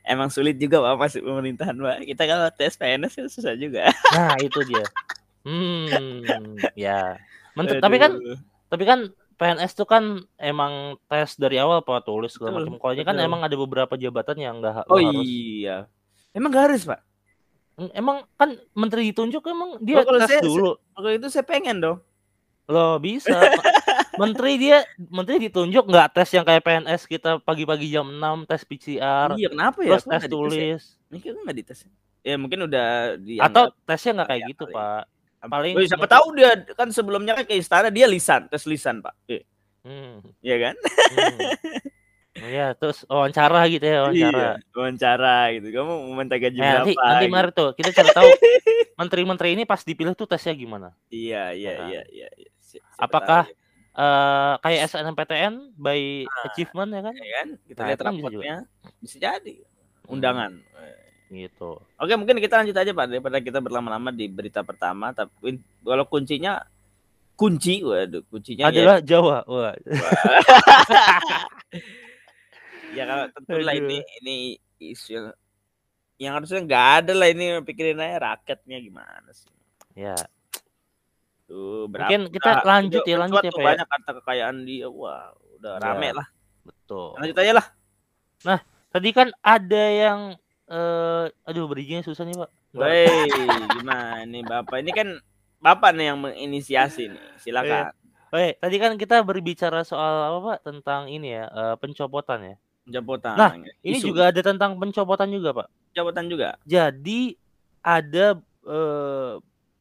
[0.00, 1.96] emang sulit juga Pak masuk pemerintahan Pak.
[2.06, 3.92] Kita kalau tes PNS kan susah juga.
[4.14, 4.84] nah itu dia
[5.44, 7.16] hmm ya
[7.52, 8.12] Menteri- tapi kan
[8.68, 9.10] tapi kan
[9.40, 10.04] PNS tuh kan
[10.36, 10.72] emang
[11.08, 12.76] tes dari awal pak tulis segala macam.
[12.76, 15.24] Kalau ini kan emang ada beberapa jabatan yang enggak Oh harus.
[15.24, 15.88] iya.
[16.30, 17.00] Emang gak harus Pak?
[17.90, 20.76] Emang kan menteri ditunjuk emang dia Oh, kalau tes saya- dulu.
[20.92, 21.98] Kalau itu saya pengen dong.
[22.68, 23.32] Loh bisa.
[24.20, 29.32] menteri dia menteri ditunjuk nggak tes yang kayak PNS kita pagi-pagi jam 6 tes PCR,
[29.32, 29.96] Iya kenapa ya?
[29.96, 30.28] terus tes nggak ya?
[30.28, 30.82] tulis.
[31.08, 31.80] Kok nggak dites?
[32.20, 34.76] Ya mungkin udah di Atau tesnya nggak kayak gitu, kali.
[34.76, 35.02] Pak.
[35.42, 39.14] Paling Oh, siapa tahu dia kan sebelumnya kan ke istana dia lisan, tes lisan, Pak.
[39.26, 39.44] Eh,
[39.80, 40.74] Hmm, Iya kan?
[40.76, 41.38] hmm.
[42.32, 44.28] Iya, terus wawancara gitu ya, wawancara.
[44.30, 45.66] Iya, wawancara gitu.
[45.72, 47.04] Kamu mau minta gaji Eh, nanti berapa?
[47.06, 47.32] nanti gitu.
[47.32, 48.28] mari tuh kita cari tahu
[48.94, 50.92] menteri-menteri ini pas dipilih tuh tesnya gimana.
[51.08, 51.88] Iya, iya, Nah.
[51.88, 52.28] iya, iya.
[52.34, 52.50] iya.
[52.60, 53.58] Siapa Apakah tahu
[53.90, 56.00] eh kayak SNMPTN by
[56.46, 57.14] achievement ya kan?
[57.14, 57.48] ya, ya kan?
[57.66, 58.56] Kita Nah, lihat kan bisa rapotnya.
[59.00, 59.54] Bisa jadi.
[60.06, 60.52] Undangan.
[60.54, 60.96] Eh,
[61.30, 61.78] Gitu.
[61.78, 65.14] Oke, mungkin kita lanjut aja Pak daripada kita berlama-lama di berita pertama.
[65.14, 66.58] Tapi kalau kuncinya
[67.38, 69.46] kunci, waduh, kuncinya ya, Adalah Jawa.
[69.46, 69.70] Wah.
[72.98, 74.36] ya kalau tentulah ini ini
[74.82, 75.26] isu yang,
[76.18, 79.54] yang harusnya nggak ada lah ini pikirin aja rakyatnya gimana sih.
[79.94, 80.18] Ya.
[81.46, 83.66] Tuh, berapa, Mungkin kita lanjut ya, lanjut ya, Pak, ya.
[83.70, 84.86] banyak harta kekayaan dia.
[84.90, 85.82] Wah, udah Ya.
[85.82, 86.26] rame lah.
[86.66, 87.14] Betul.
[87.22, 87.66] Lanjut aja lah.
[88.90, 90.34] Tadi kan ada yang
[90.70, 92.50] eh aduh berizinnya susah nih, Pak.
[92.72, 93.06] Woi,
[93.74, 94.78] gimana nih Bapak?
[94.78, 95.08] Ini kan
[95.58, 97.22] Bapak nih yang menginisiasi nih.
[97.36, 97.90] Silakan.
[98.30, 100.58] Oke, tadi kan kita berbicara soal apa, Pak?
[100.62, 102.56] Tentang ini ya, eh, pencopotan ya.
[102.86, 103.34] Jabatan.
[103.36, 103.52] Nah,
[103.82, 104.14] Ini Isu.
[104.14, 105.68] juga ada tentang pencopotan juga, Pak.
[105.90, 106.54] jabatan juga.
[106.62, 107.34] Jadi
[107.82, 109.32] ada eh,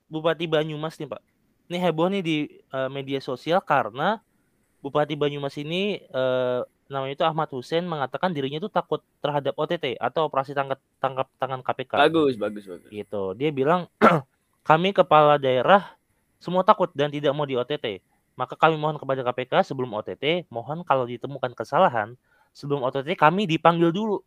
[0.10, 1.22] Bupati Banyumas nih Pak.
[1.70, 4.18] Ini heboh nih di eh, media sosial karena
[4.82, 10.26] Bupati Banyumas ini eh, namanya itu Ahmad Hussein mengatakan dirinya itu takut terhadap OTT atau
[10.26, 11.94] operasi tangkap tangkap tangan KPK.
[12.10, 12.90] Bagus, bagus, bagus.
[12.90, 13.24] Gitu.
[13.38, 13.86] Dia bilang
[14.70, 15.94] kami kepala daerah
[16.42, 18.02] semua takut dan tidak mau di OTT.
[18.34, 22.18] Maka kami mohon kepada KPK sebelum OTT, mohon kalau ditemukan kesalahan
[22.56, 24.24] sebelum OTT kami dipanggil dulu.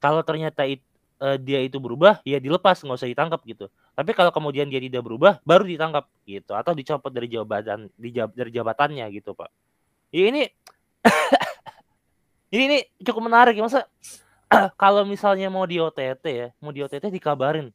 [0.00, 0.84] Kalau ternyata it-
[1.20, 3.66] eh, dia itu berubah, ya dilepas nggak usah ditangkap gitu.
[3.92, 8.32] Tapi kalau kemudian dia tidak berubah, baru ditangkap gitu atau dicopot dari jabatan di jab-
[8.32, 9.50] dari jabatannya gitu pak.
[10.14, 10.46] Ya ini
[12.50, 13.80] ini ini cukup menarik ya masa
[14.82, 17.74] kalau misalnya mau di OTT ya, mau di OTT dikabarin.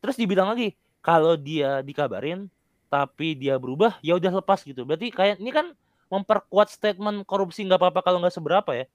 [0.00, 2.48] Terus dibilang lagi kalau dia dikabarin
[2.90, 4.84] tapi dia berubah ya udah lepas gitu.
[4.84, 5.72] Berarti kayak ini kan
[6.10, 8.86] memperkuat statement korupsi nggak apa-apa kalau nggak seberapa ya.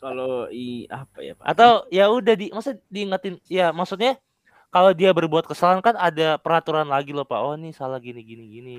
[0.00, 1.44] Kalau i apa ya, Pak?
[1.44, 4.16] Atau ya udah di masa diingetin ya maksudnya
[4.72, 7.40] kalau dia berbuat kesalahan kan ada peraturan lagi loh Pak.
[7.42, 8.78] Oh ini salah gini gini gini.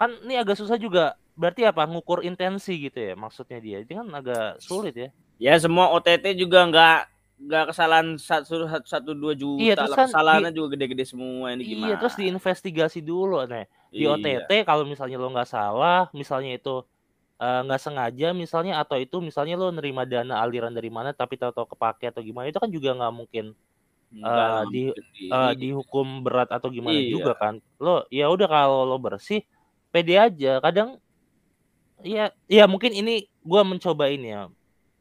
[0.00, 1.14] Kan ini agak susah juga.
[1.34, 1.82] Berarti apa?
[1.90, 3.82] Ngukur intensi gitu ya maksudnya dia.
[3.82, 5.08] Itu kan agak sulit ya.
[5.42, 6.98] Ya semua OTT juga nggak
[7.34, 11.50] nggak kesalahan satu satu satu dua juta Iya, terus kan kesalahannya di- juga gede-gede semua
[11.50, 11.90] ini gimana?
[11.90, 13.42] iya terus diinvestigasi dulu.
[13.50, 14.14] Nih di Iya.
[14.14, 16.86] OTT kalau misalnya lo nggak salah misalnya itu
[17.42, 21.74] eh, nggak sengaja misalnya atau itu misalnya lo nerima dana aliran dari mana tapi tahu-tahu
[21.74, 23.44] kepake atau gimana itu kan juga nggak mungkin
[24.14, 24.94] eh, lah, di-
[25.34, 27.10] eh, dihukum berat atau gimana Iya.
[27.10, 27.54] juga kan.
[27.82, 29.42] Lo ya udah kalau lo bersih
[29.94, 30.58] pede aja.
[30.58, 30.98] Kadang
[32.02, 34.50] iya iya mungkin ini gua mencoba ini ya.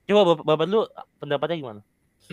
[0.05, 0.85] Coba bapak, bapak lu
[1.17, 1.81] pendapatnya gimana?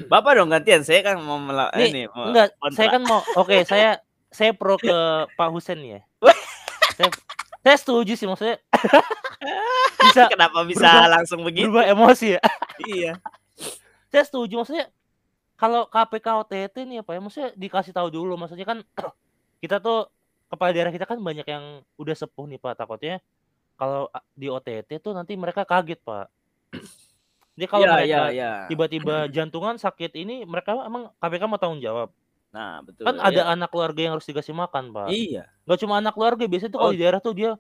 [0.06, 0.84] Bapak dong gantian.
[0.84, 2.76] Saya kan mau mela- Nih, ini mau enggak kontra.
[2.76, 3.90] saya kan mau oke saya
[4.28, 4.96] saya pro ke
[5.32, 6.00] Pak Husen ya.
[6.92, 7.08] Saya,
[7.64, 8.60] saya setuju sih maksudnya
[10.04, 11.64] bisa kenapa bisa berubah- langsung begitu?
[11.66, 12.40] berubah emosi ya?
[12.82, 13.12] Iya.
[14.06, 14.88] Saya setuju maksudnya
[15.54, 18.84] kalau KPK OTT nih apa ya maksudnya dikasih tahu dulu maksudnya kan
[19.62, 20.08] kita tuh
[20.50, 22.74] kepala daerah kita kan banyak yang udah sepuh nih Pak.
[22.76, 23.22] Takutnya
[23.78, 26.26] kalau di OTT tuh nanti mereka kaget Pak.
[27.56, 31.80] Jadi kalau iya iya mereka iya tiba-tiba jantungan sakit ini mereka emang KPK mau tanggung
[31.80, 32.10] jawab.
[32.50, 33.30] Nah betul kan iya.
[33.30, 35.06] ada anak keluarga yang harus dikasih makan Pak.
[35.08, 35.46] Iya.
[35.64, 36.96] Nggak cuma anak keluarga biasanya tuh kalau Oh.
[36.96, 37.50] di daerah tuh dia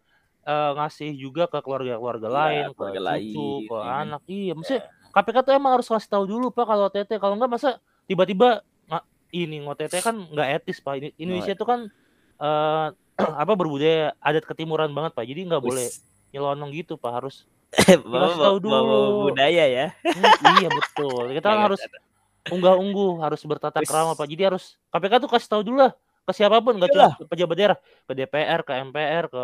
[0.40, 3.92] eh, ngasih juga ke keluarga-keluarga Iya, lain keluarga ke lain, cucu ke iya.
[4.02, 4.20] anak.
[4.26, 7.70] Iya maksudnya KPK tuh emang harus kasih tahu dulu pak kalau OTT kalau nggak masa
[8.08, 8.64] tiba-tiba
[9.30, 10.98] ini OTT kan nggak etis pak.
[10.98, 11.80] Ini- Indonesia tuh kan
[12.40, 12.86] eh
[13.44, 15.24] apa berbudaya adat ketimuran banget pak.
[15.24, 15.86] Jadi nggak boleh
[16.32, 17.12] nyelonong gitu pak.
[17.20, 17.44] Harus
[18.02, 19.22] bawa, Dikasih tahu bawa- bawa dulu.
[19.28, 19.86] budaya ya.
[20.02, 21.22] Hmm, iya betul.
[21.36, 21.80] Kita kan Iya, harus
[22.48, 24.26] unggah-ungguh harus bertata krama pak.
[24.26, 27.56] Jadi harus KPK tuh kasih tahu dulu lah ke siapa pun nggak cuma ke pejabat
[27.56, 29.42] daerah ke DPR ke MPR ke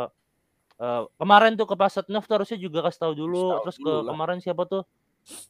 [0.76, 3.44] eh, kemarin tuh ke Pak Setnov tuh harusnya juga kasih tahu dulu.
[3.50, 4.12] Tahu terus ke dulu lah.
[4.12, 4.82] kemarin siapa tuh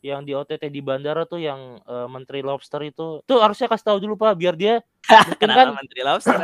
[0.00, 3.98] yang di OTT di bandara tuh yang eh, Menteri Lobster itu tuh harusnya kasih tahu
[4.00, 4.80] dulu Pak biar dia
[5.28, 6.38] mungkin kenapa kan menteri lobster?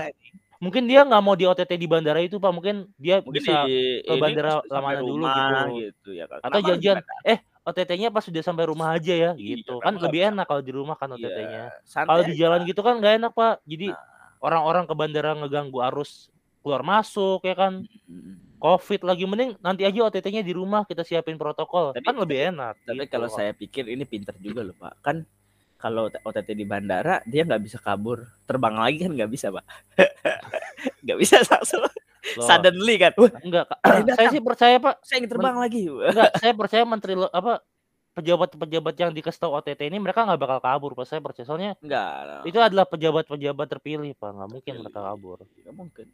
[0.62, 3.98] Mungkin dia nggak mau di OTT di bandara itu Pak mungkin dia mungkin bisa di
[4.00, 5.74] ke bandara Lamana dulu gitu.
[5.74, 7.26] gitu ya kan atau janjian gimana?
[7.26, 10.30] eh OTT-nya pas sudah sampai rumah aja ya Iya, gitu kan lebih bisa?
[10.30, 13.32] enak kalau di rumah kan Iya, OTT-nya santai kalau di jalan gitu kan nggak enak
[13.32, 13.98] Pak jadi Nah.
[14.40, 18.38] orang-orang ke bandara ngeganggu arus keluar masuk ya kan Mm.
[18.56, 22.78] COVID lagi mending nanti aja OTT-nya di rumah kita siapin protokol Tapi- kan lebih enak.
[22.80, 23.34] Tapi gitu kalau loh.
[23.34, 25.02] saya pikir ini pinter juga loh pak.
[25.02, 25.26] Kan
[25.82, 29.66] kalau OTT di bandara dia nggak bisa kabur, terbang lagi kan nggak bisa pak.
[31.02, 31.82] Nggak bisa langsung
[32.38, 33.12] Loh, suddenly kan.
[33.18, 33.66] Wah, enggak
[34.14, 35.02] saya sih percaya Pak.
[35.02, 35.90] saya ingin terbang lagi.
[36.14, 37.66] Enggak, saya percaya menteri apa
[38.14, 41.06] pejabat-pejabat yang dikasih tahu OTT ini mereka nggak bakal kabur Pak.
[41.10, 42.46] Saya percaya soalnya Enggak.
[42.46, 44.30] itu adalah pejabat-pejabat terpilih Pak.
[44.38, 45.38] Nggak mungkin mereka kabur.
[45.42, 46.06] Nggak mungkin.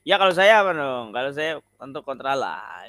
[0.00, 1.12] Ya kalau saya apa dong?
[1.12, 2.88] Kalau saya untuk kontra lah.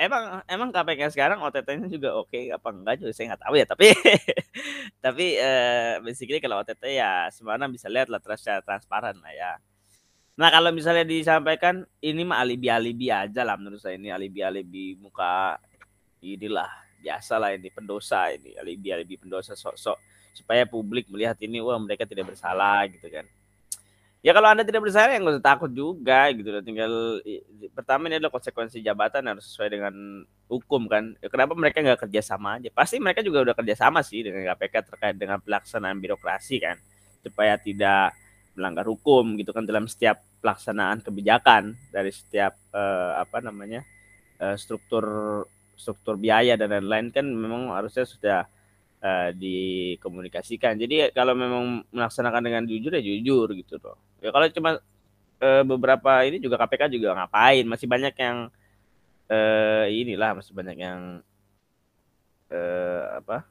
[0.00, 3.66] Emang emang KPK sekarang OTT-nya juga oke apa enggak juga saya nggak tahu ya.
[3.68, 3.86] Tapi
[5.04, 9.52] tapi eh, basically kalau OTT ya semana bisa lihat lah secara transparan lah ya.
[10.40, 15.60] Nah kalau misalnya disampaikan ini mah alibi-alibi aja lah menurut saya ini alibi-alibi muka
[16.24, 16.72] inilah
[17.04, 20.00] biasa lah ini pendosa ini alibi-alibi pendosa sok-sok
[20.32, 23.28] supaya publik melihat ini wah mereka tidak bersalah gitu kan.
[24.20, 26.60] Ya kalau anda tidak bersalah ya nggak usah takut juga gitu loh.
[26.60, 26.92] Tinggal
[27.72, 29.94] pertama ini adalah konsekuensi jabatan harus sesuai dengan
[30.44, 31.16] hukum kan.
[31.24, 32.68] Ya, kenapa mereka nggak kerja sama aja?
[32.68, 36.76] Pasti mereka juga udah kerja sama sih dengan KPK terkait dengan pelaksanaan birokrasi kan,
[37.24, 38.12] supaya tidak
[38.60, 43.88] melanggar hukum gitu kan dalam setiap pelaksanaan kebijakan dari setiap eh, apa namanya
[44.36, 45.04] eh, struktur
[45.80, 48.44] struktur biaya dan lain-lain kan memang harusnya sudah
[49.04, 50.76] eh, dikomunikasikan.
[50.80, 53.96] Jadi kalau memang melaksanakan dengan jujur ya jujur gitu loh.
[54.24, 54.70] Ya kalau cuma
[55.42, 57.64] eh, beberapa ini juga KPK juga ngapain?
[57.68, 58.38] Masih banyak yang
[59.30, 61.00] eh inilah masih banyak yang
[62.50, 63.46] eh apa?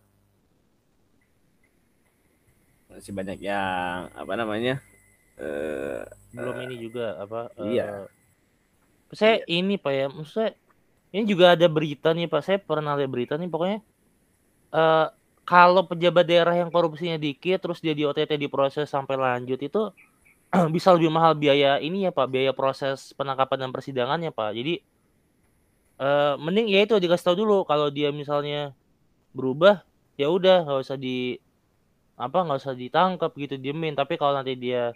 [2.90, 4.82] Masih banyak yang apa namanya?
[5.40, 7.50] eh Belum ini juga apa?
[7.58, 7.86] Iya.
[7.86, 8.06] eh,
[9.14, 10.50] saya ini Pak ya, maksudnya
[11.16, 12.42] ini juga ada berita nih Pak.
[12.46, 13.80] Saya pernah lihat berita nih pokoknya.
[14.70, 15.08] eh
[15.50, 19.90] kalau pejabat daerah yang korupsinya dikit terus dia di OTT diproses sampai lanjut itu
[20.76, 24.54] bisa lebih mahal biaya ini ya Pak, biaya proses penangkapan dan persidangannya Pak.
[24.54, 24.86] Jadi
[26.00, 28.72] eh mending ya itu dikasih tahu dulu kalau dia misalnya
[29.34, 29.84] berubah
[30.16, 31.42] ya udah nggak usah di
[32.16, 34.96] apa nggak usah ditangkap gitu diemin tapi kalau nanti dia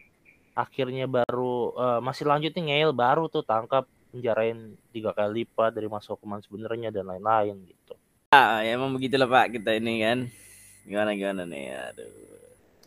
[0.55, 3.83] akhirnya baru eh, masih lanjut nih ngeyel baru tuh tangkap
[4.15, 7.97] penjarain tiga kali lipat dari masa hukuman sebenarnya dan lain-lain gitu.
[8.29, 10.19] ah, ya emang begitulah Pak kita ini kan.
[10.83, 11.71] Gimana gimana nih?
[11.91, 12.11] Aduh.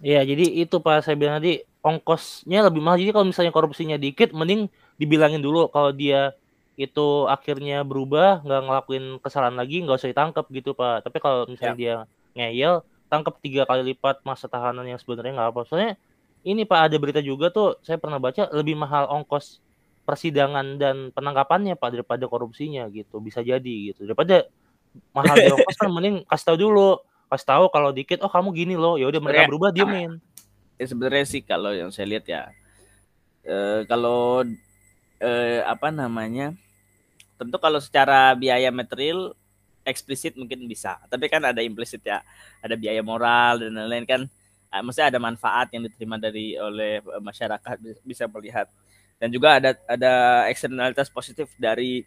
[0.04, 3.00] Iya, jadi itu Pak saya bilang tadi ongkosnya lebih mahal.
[3.00, 4.68] Jadi kalau misalnya korupsinya dikit, mending
[5.00, 6.36] dibilangin dulu kalau dia
[6.76, 11.08] itu akhirnya berubah, nggak ngelakuin kesalahan lagi, nggak usah ditangkap gitu Pak.
[11.08, 11.94] Tapi kalau misalnya dia
[12.36, 15.60] ngeyel, tangkap tiga kali lipat masa tahanan yang sebenarnya nggak apa.
[15.64, 15.92] Soalnya
[16.44, 19.64] ini Pak ada berita juga tuh, saya pernah baca lebih mahal ongkos
[20.04, 23.18] persidangan dan penangkapannya Pak daripada korupsinya gitu.
[23.24, 24.04] Bisa jadi gitu.
[24.04, 24.44] Daripada
[25.16, 26.90] mahal di ongkos kan mending kasih tahu dulu.
[27.30, 28.94] Kasih tahu kalau dikit oh kamu gini loh.
[29.00, 30.18] Ya udah mereka berubah diemin.
[30.80, 32.42] ya sebenarnya sih kalau yang saya lihat ya
[33.46, 34.44] eh, kalau
[35.20, 36.52] eh, apa namanya
[37.40, 39.32] tentu kalau secara biaya material
[39.86, 42.22] eksplisit mungkin bisa tapi kan ada implisit ya
[42.64, 44.20] ada biaya moral dan lain-lain kan
[44.72, 48.68] eh, maksudnya ada manfaat yang diterima dari oleh eh, masyarakat bi- bisa melihat
[49.20, 50.12] dan juga ada ada
[50.52, 52.04] eksternalitas positif dari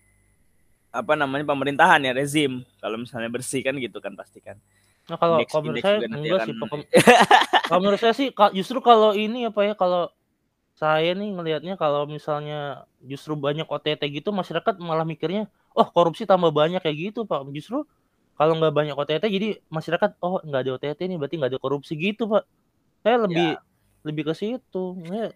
[0.89, 4.57] apa namanya pemerintahan ya rezim kalau misalnya bersih kan gitu kan pasti kan
[5.09, 6.89] Nah kalau kalau menurut saya enggak sih pokok-
[7.67, 10.09] kalau menurut saya sih justru kalau ini apa ya kalau
[10.77, 16.51] saya nih ngelihatnya kalau misalnya justru banyak OTT gitu masyarakat malah mikirnya oh korupsi tambah
[16.55, 17.43] banyak kayak gitu pak.
[17.51, 17.83] Justru
[18.39, 21.93] kalau nggak banyak OTT jadi masyarakat oh nggak ada OTT nih berarti nggak ada korupsi
[21.99, 22.43] gitu pak.
[23.03, 23.59] Saya lebih
[24.07, 24.83] lebih ke situ.
[25.11, 25.33] Ya,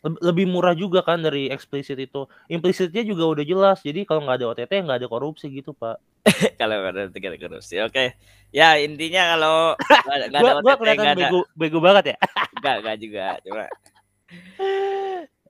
[0.00, 4.46] lebih murah juga kan dari eksplisit itu implisitnya juga udah jelas jadi kalau nggak ada
[4.54, 6.00] OTT nggak ada korupsi gitu pak
[6.60, 7.80] kalau ada tiga korupsi.
[7.80, 8.12] Oke.
[8.52, 9.56] Ya, intinya kalau
[10.04, 12.16] nggak ada nggak gua ada OTT, kelihatan nggak ada bego bego banget ya
[12.60, 13.24] nggak nggak juga.
[13.44, 13.64] Cuma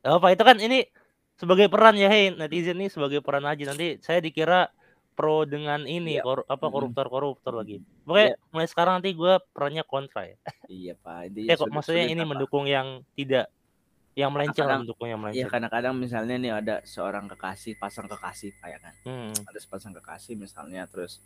[0.00, 0.78] Oh, Pak itu kan ini
[1.36, 4.72] sebagai peran ya, hei netizen nih sebagai peran aja nanti saya dikira
[5.12, 6.24] pro dengan ini Iya.
[6.24, 6.72] kor- apa Mm-mm.
[6.72, 7.84] koruptor-koruptor lagi.
[8.08, 10.36] Pokoknya mulai sekarang nanti gue perannya kontra ya.
[10.66, 11.28] iya, Pak.
[11.28, 12.30] Intinya Ya kok maksudnya ini apa.
[12.32, 13.52] mendukung yang tidak
[14.20, 15.50] yang melenceng Kadang- mendukung yang Iya, melenceng.
[15.50, 18.94] kadang-kadang misalnya nih ada seorang kekasih, pasang kekasih kayak kan.
[19.02, 19.32] Hmm.
[19.48, 21.18] Ada sepasang kekasih misalnya terus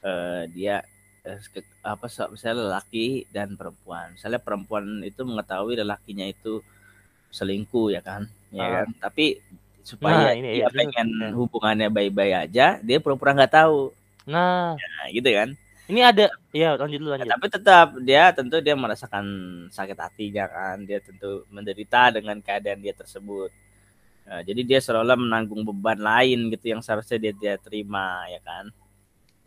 [0.00, 0.80] eh, dia
[1.20, 4.16] eh, ke- apa misalnya lelaki dan perempuan.
[4.16, 6.64] Misalnya perempuan itu mengetahui lelakinya itu
[7.28, 8.24] selingkuh ya kan.
[8.48, 8.70] Ya Ah.
[8.82, 8.88] kan?
[8.98, 9.36] Tapi
[9.80, 11.28] supaya Nah, ini dia ya, ini- pengen ya.
[11.32, 13.92] hubungannya baik-baik aja, dia pura-pura nggak tahu.
[14.24, 15.48] Nah, Nah, gitu kan.
[15.90, 17.30] Ini ada ya lanjut dulu Ya, lanjut.
[17.34, 19.24] tapi tetap dia tentu dia merasakan
[19.74, 20.76] sakit hatinya kan?
[20.88, 23.50] Dia tentu menderita dengan keadaan dia tersebut.
[24.30, 28.70] Nah, jadi dia seolah menanggung beban lain gitu yang seharusnya dia dia terima ya kan?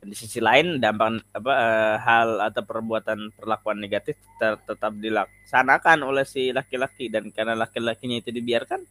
[0.04, 6.04] Dan di sisi lain dampak apa eh, hal atau perbuatan perlakuan negatif ter- tetap dilaksanakan
[6.04, 7.08] oleh si laki-laki.
[7.08, 8.84] Dan karena laki-lakinya itu dibiarkan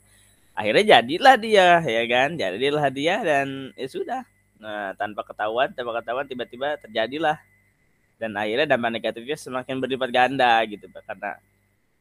[0.56, 2.28] akhirnya jadilah dia ya kan?
[2.40, 4.22] Jadilah dia dan ya sudah
[4.62, 7.34] nah tanpa ketahuan tanpa ketahuan tiba-tiba terjadilah
[8.22, 11.02] dan akhirnya dampak negatifnya semakin berlipat ganda gitu Pak.
[11.02, 11.30] karena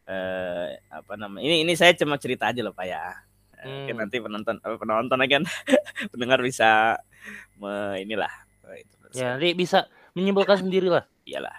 [0.06, 3.06] eh, apa namanya ini ini saya cuma cerita aja loh pak ya
[3.62, 4.02] Eh, mungkin Hmm.
[4.06, 5.44] nanti penonton apa, penonton kan
[6.14, 6.98] pendengar bisa
[7.62, 8.30] me, inilah
[8.74, 9.86] eh, itu Ya nanti bisa
[10.18, 11.06] menyimpulkan sendiri lah.
[11.26, 11.54] iyalah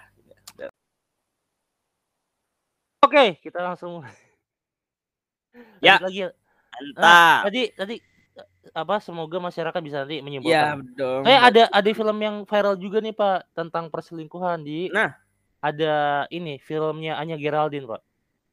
[3.03, 4.01] Oke, kita langsung
[5.83, 5.99] Ya.
[6.01, 6.19] Lanjut lagi.
[6.25, 6.29] ya.
[6.97, 8.12] Nah, tadi tadi eh,
[8.73, 10.77] apa semoga masyarakat bisa nanti ya menyimpulkan.
[10.95, 15.13] dong Kayak ada ada film yang viral juga nih Pak tentang perselingkuhan di Nah.
[15.59, 15.95] ada
[16.29, 18.01] ini filmnya Anya Geraldine Pak.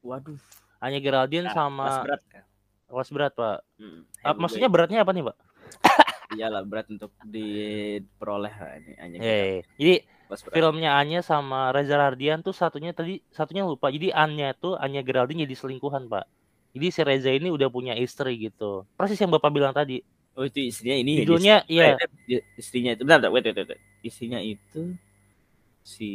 [0.02, 0.36] waduh
[0.80, 2.42] Anya Geraldine Nah, sama mas berat ya.
[2.86, 3.58] kelas berat Pak.
[3.76, 4.38] Hmm, heavyweight.
[4.38, 5.36] maksudnya beratnya apa nih Pak?
[6.36, 10.54] iyalah berat untuk diperoleh ini hanya Eh, jadi kelas berat.
[10.54, 13.88] filmnya Anya sama Reza Rahardian tuh satunya tadi satunya lupa.
[13.88, 16.26] Jadi Anya tuh Anya Geraldine jadi selingkuhan Pak.
[16.80, 18.88] Jadi si Reza ini udah punya istri gitu.
[18.96, 20.00] Persis yang Bapak bilang tadi.
[20.40, 22.00] oh itu istrinya ini ya, Judulnya dis- iya.
[22.32, 24.96] eh, istrinya itu bentar, bentar, wait, wait, wait, istrinya itu
[25.84, 26.08] si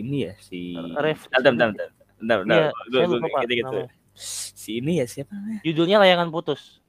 [0.00, 2.60] ini ya si Ref- bentar bentar bentar bentar, bentar.
[2.88, 3.78] Gua lupa Pak gitu, gitu.
[4.16, 6.80] si ini ya siapa Judulnya Layangan Putus.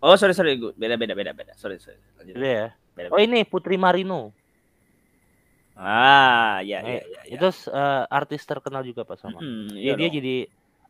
[0.00, 2.34] oh sorry sorry gua beda beda beda beda sorry sorry Lanjut.
[2.40, 2.66] Udah ya.
[2.96, 3.28] Beda, Oh beda.
[3.28, 4.32] ini Putri Marino.
[5.76, 7.36] ah ya Eh, ya ya, ya.
[7.36, 9.36] Itu eh, artis terkenal juga Pak sama.
[9.36, 10.16] Hmm, Iya, iya dia dong.
[10.16, 10.36] jadi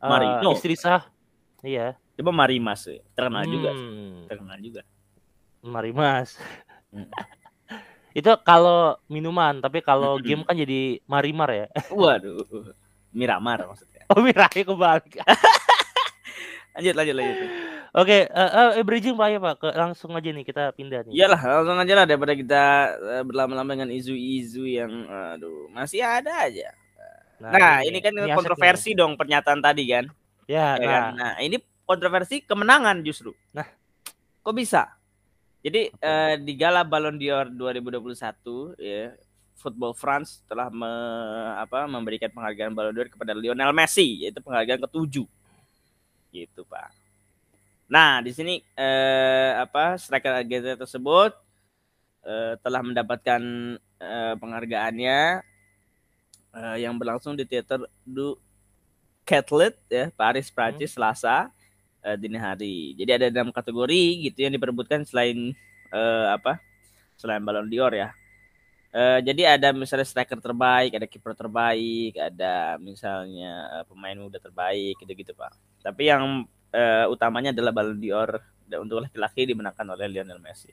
[0.03, 0.51] eh, Marino.
[0.53, 1.07] istri sah.
[1.63, 1.95] Iya.
[2.13, 2.99] coba Marimas ya.
[3.15, 4.83] terkenal juga Hmm, terkenal juga
[5.63, 6.35] Marimas.
[6.91, 7.07] Hmm.
[8.19, 10.25] itu kalau minuman, tapi kalau Hmm.
[10.27, 11.67] game kan jadi Marimar ya.
[11.95, 12.43] waduh
[13.11, 15.23] Miramar maksudnya Oh, Mirai kebalik.
[16.75, 17.37] lanjut lanjut lanjut
[17.93, 19.55] Oke, eh, eh, eh, bridging Pak ya Pak.
[19.61, 21.13] Ke, langsung aja nih kita pindah nih.
[21.13, 26.73] Iyalah langsung aja lah daripada kita eh, berlama-lama dengan isu-isu yang aduh masih ada aja.
[27.43, 28.39] Nah, ini, kan nih.
[28.39, 30.07] kontroversi dong pernyataan tadi kan.
[30.47, 31.03] Ya, ya nah, kan?
[31.19, 33.35] Nah, ini kontroversi kemenangan justru.
[33.51, 33.67] Nah.
[34.43, 34.91] kok bisa?
[35.63, 39.15] Jadi eh, di Gala Ballon d'Or 2021 ya
[39.55, 40.91] Football France telah me,
[41.55, 45.27] apa, memberikan penghargaan Ballon d'Or kepada Lionel Messi yaitu penghargaan ketujuh.
[46.35, 46.91] Gitu, Pak.
[47.87, 51.31] Nah, di sini eh, apa striker Argentina tersebut
[52.27, 53.43] eh, telah mendapatkan
[54.03, 55.45] eh, penghargaannya
[56.55, 58.37] eh, yang berlangsung di teater du
[59.23, 61.49] Catlet ya Paris Prancis Selasa
[62.03, 62.93] eh, dini hari.
[62.99, 65.55] Jadi ada enam kategori gitu yang diperebutkan selain
[65.93, 66.59] eh, apa?
[67.17, 68.11] Selain Ballon d'Or ya.
[68.93, 75.01] Eh, jadi ada misalnya striker terbaik, ada kiper terbaik, ada misalnya eh, pemain muda terbaik
[75.01, 75.57] gitu-gitu Pak.
[75.81, 78.41] Tapi yang uh, utamanya adalah Ballon d'Or
[78.81, 80.73] untuk laki-laki dimenangkan oleh Lionel Messi.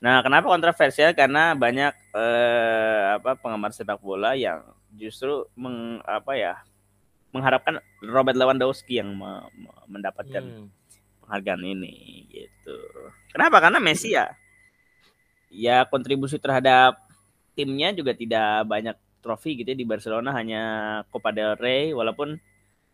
[0.00, 1.12] Nah, kenapa kontroversial?
[1.12, 4.64] Karena banyak uh, apa penggemar sepak bola yang
[4.96, 6.54] justru meng, apa ya
[7.30, 10.66] mengharapkan Robert Lewandowski yang me, me, mendapatkan hmm.
[11.22, 12.76] penghargaan ini gitu.
[13.30, 13.62] Kenapa?
[13.62, 14.34] Karena Messi ya
[15.50, 16.98] ya kontribusi terhadap
[17.58, 20.62] timnya juga tidak banyak trofi gitu ya di Barcelona hanya
[21.10, 22.38] Copa del Rey walaupun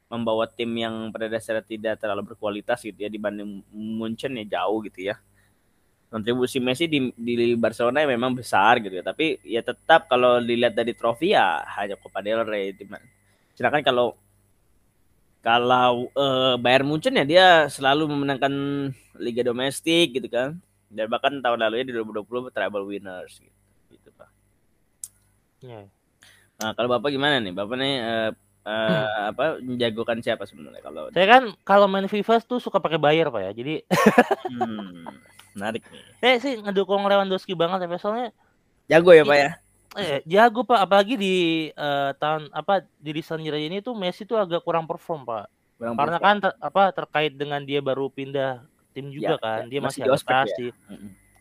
[0.09, 5.12] membawa tim yang pada dasarnya tidak terlalu berkualitas gitu ya dibanding Munchen ya jauh gitu
[5.12, 5.20] ya
[6.06, 9.04] kontribusi Messi di, di Barcelona ya memang besar gitu ya.
[9.04, 12.74] Tapi ya tetap kalau dilihat dari trofi ya hanya Copa del Rey
[13.56, 14.12] sedangkan kalau
[15.40, 18.52] kalau uh, Bayern Munchen ya dia selalu memenangkan
[19.22, 20.58] liga domestik gitu kan.
[20.86, 23.58] Dan bahkan tahun lalu ya di 2020 treble winners gitu,
[23.90, 24.30] gitu pak.
[25.62, 25.90] Yeah.
[26.62, 27.54] Nah kalau bapak gimana nih?
[27.54, 28.30] Bapak nih uh,
[28.66, 33.30] uh, apa menjagokan siapa sebenarnya kalau saya kan kalau main FIFA tuh suka pakai bayar
[33.30, 33.52] pak ya.
[33.54, 33.74] Jadi
[34.50, 35.06] hmm,
[35.56, 38.28] menarik nih saya sih ngedukung Lewandowski banget ya soalnya
[38.86, 39.50] jago ya pak ya
[39.96, 41.34] eh jago pak apalagi di
[41.72, 45.48] uh, tahun apa di Rizal ini tuh Messi tuh agak kurang perform pak
[45.80, 46.36] kurang karena perform.
[46.36, 48.60] kan ter, apa terkait dengan dia baru pindah
[48.92, 50.74] tim juga ya, kan ya, dia masih, masih adaptasi ya.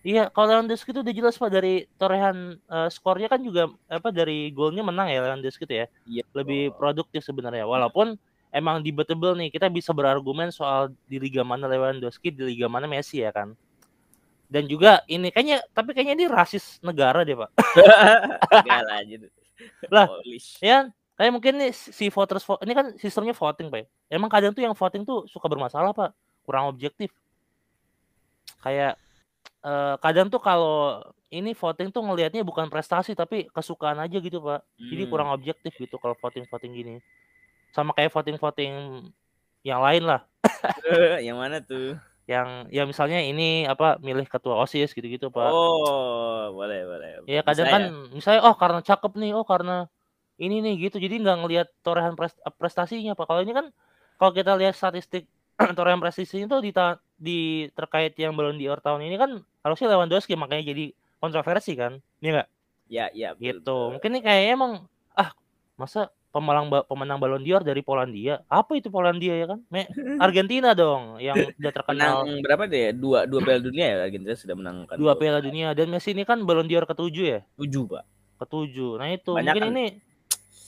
[0.05, 4.53] Iya, kalau Lewandowski itu udah jelas Pak dari torehan uh, skornya kan juga apa dari
[4.53, 5.87] golnya menang ya Lewandowski itu ya.
[6.05, 6.23] Iya.
[6.29, 7.65] Lebih produktif sebenarnya.
[7.65, 8.13] Walaupun
[8.53, 13.25] emang debatable nih, kita bisa berargumen soal di liga mana Lewandowski, di liga mana Messi
[13.25, 13.57] ya kan.
[14.55, 17.51] Dan juga ini kayaknya tapi kayaknya ini rasis negara deh, Pak.
[18.79, 19.03] lah
[19.91, 20.07] Lah,
[20.63, 20.87] ya
[21.19, 23.79] kayak mungkin nih si voters ini kan sistemnya voting, Pak.
[23.83, 23.85] Ya.
[24.15, 26.15] Emang kadang tuh yang voting tuh suka bermasalah, Pak.
[26.47, 27.11] Kurang objektif.
[28.63, 28.95] Kayak
[29.67, 31.03] uh, kadang tuh kalau
[31.35, 34.87] ini voting tuh ngelihatnya bukan prestasi tapi kesukaan aja gitu pak hmm.
[34.87, 36.95] jadi kurang objektif gitu kalau voting voting gini
[37.75, 38.73] sama kayak voting voting
[39.65, 40.21] yang lain lah
[41.25, 45.53] yang mana tuh yang ya misalnya ini apa milih ketua osis gitu gitu pak.
[45.53, 47.09] Oh boleh boleh.
[47.29, 49.85] Ya kadang kan misalnya oh karena cakep nih oh karena
[50.41, 50.97] ini nih gitu.
[50.97, 52.17] Jadi nggak ngelihat torehan
[52.57, 53.29] prestasinya pak.
[53.29, 53.69] Kalau ini kan
[54.17, 55.29] kalau kita lihat statistik
[55.77, 56.73] torehan prestasi itu di
[57.15, 62.01] di terkait yang belum di tahun ini kan harusnya Lewandowski makanya jadi kontroversi kan.
[62.25, 62.49] Iya nggak?
[62.85, 63.61] Ya ya gitu.
[63.61, 63.85] betul.
[63.97, 64.71] mungkin nih kayaknya emang
[65.13, 65.29] ah
[65.77, 68.43] masa pemenang pemenang Ballon d'Or dari Polandia.
[68.51, 69.63] Apa itu Polandia ya kan?
[69.71, 69.87] Me,
[70.19, 72.27] Argentina dong yang udah terkenal.
[72.27, 75.71] Menang berapa deh dua dua Piala Dunia ya Argentina sudah menangkan dua Piala Dunia.
[75.71, 77.39] Dan Messi ini kan Ballon d'Or ketujuh ya?
[77.55, 78.03] Tujuh pak.
[78.43, 78.99] Ketujuh.
[78.99, 79.71] Nah itu Banyak mungkin kan?
[79.71, 79.85] ini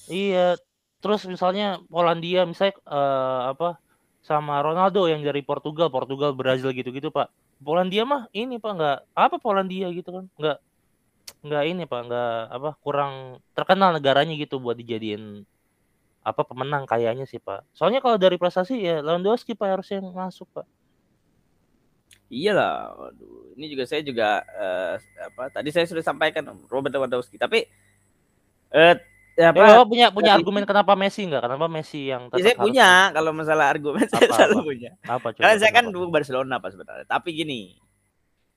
[0.08, 0.56] iya
[1.04, 3.76] terus misalnya Polandia misalnya uh, apa
[4.24, 7.28] sama Ronaldo yang dari Portugal, Portugal, Brazil gitu-gitu pak.
[7.60, 10.32] Polandia mah ini pak nggak apa Polandia gitu kan?
[10.40, 10.64] Nggak
[11.44, 15.44] nggak ini pak nggak apa kurang terkenal negaranya gitu buat dijadiin
[16.28, 17.64] apa pemenang kayaknya sih pak.
[17.72, 20.68] Soalnya kalau dari prestasi ya Lewandowski pak harusnya yang masuk pak.
[22.28, 23.56] Iyalah, waduh.
[23.56, 27.64] Ini juga saya juga uh, apa tadi saya sudah sampaikan Robert Lewandowski, tapi
[28.76, 29.00] uh,
[29.38, 29.62] Ya, apa?
[29.62, 31.46] Ya, punya punya argumen kenapa Messi enggak?
[31.46, 34.92] Kenapa Messi yang ya, saya punya kalau masalah argumen apa, saya selalu punya.
[35.06, 35.42] Apa coba?
[35.46, 37.06] Karena saya kan dulu Barcelona pas sebenarnya.
[37.06, 37.78] Tapi gini,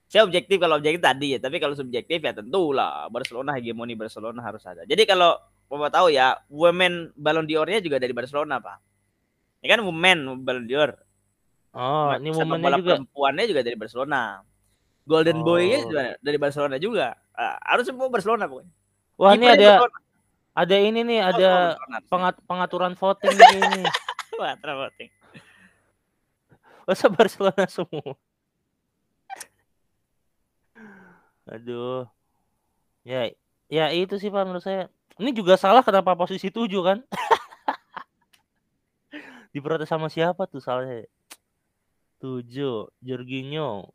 [0.09, 4.65] saya objektif kalau objektif tadi ya, tapi kalau subjektif ya tentulah Barcelona hegemoni Barcelona harus
[4.65, 4.81] ada.
[4.89, 5.37] Jadi kalau
[5.79, 8.77] mau tahu ya, women Ballon d'Or-nya juga dari Barcelona, Pak.
[9.61, 10.91] Ini kan women Ballon d'Or.
[11.71, 12.93] Oh, ini womennya juga.
[12.99, 14.43] Perempuannya juga dari Barcelona.
[15.07, 15.43] Golden oh.
[15.47, 17.15] Boy-nya juga dari Barcelona juga.
[17.31, 18.73] Uh, harus semua Barcelona pokoknya.
[19.15, 19.99] Wah, ini ada Barcelona.
[20.51, 21.49] Ada ini nih, oh, ada
[22.11, 23.87] pengat pengaturan voting ini.
[24.35, 25.09] Pengaturan voting.
[26.83, 28.19] Masa Barcelona semua?
[31.47, 32.03] Aduh.
[33.07, 33.31] Ya,
[33.71, 34.91] ya itu sih Pak menurut saya.
[35.21, 36.97] Ini juga salah kenapa posisi tujuh kan?
[39.53, 41.05] Diprotes sama siapa tuh salahnya?
[42.17, 43.93] Tujuh, Jorginho,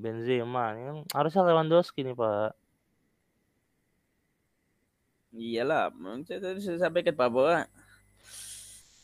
[0.00, 0.72] Benzema.
[0.72, 2.56] Ini harusnya Lewandowski nih Pak.
[5.36, 5.92] Iyalah,
[6.24, 7.68] saya tadi saya sampaikan Pak bahwa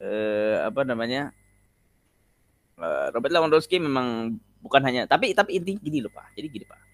[0.01, 1.37] eh, apa namanya
[2.81, 6.33] eh, Robert Lewandowski memang bukan hanya tapi tapi inti gini loh Pak.
[6.33, 6.88] Jadi gini Pak.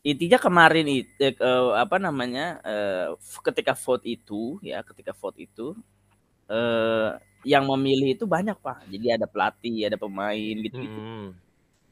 [0.00, 5.76] Intinya kemarin itu eh, apa namanya eh, ketika vote itu ya ketika vote itu
[6.48, 8.88] eh, yang memilih itu banyak Pak.
[8.88, 11.00] Jadi ada pelatih, ada pemain gitu-gitu.
[11.00, 11.36] Hmm.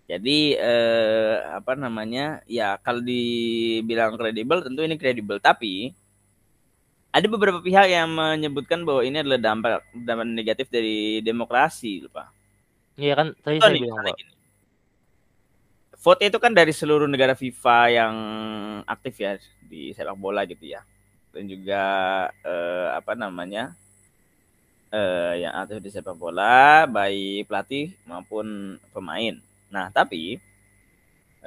[0.08, 5.92] Jadi eh, apa namanya ya kalau dibilang kredibel tentu ini kredibel tapi
[7.08, 12.28] ada beberapa pihak yang menyebutkan bahwa ini adalah dampak dampak negatif dari demokrasi, Pak.
[13.00, 14.37] Iya kan, tadi saya bilang, Pak.
[15.98, 18.14] Vote itu kan dari seluruh negara FIFA yang
[18.86, 19.34] aktif ya
[19.66, 20.86] di sepak bola gitu ya.
[21.34, 21.82] Dan juga
[22.46, 23.74] eh, apa namanya?
[24.92, 29.36] uh, yang aktif di sepak bola, baik pelatih maupun pemain.
[29.68, 30.40] Nah, tapi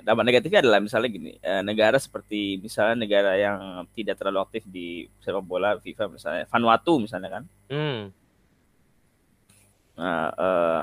[0.02, 5.06] dampak negatifnya adalah misalnya gini, uh, negara seperti misalnya negara yang tidak terlalu aktif di
[5.22, 7.44] sepak bola FIFA misalnya Vanuatu misalnya kan.
[7.70, 8.02] Hmm.
[10.00, 10.82] Nah, uh,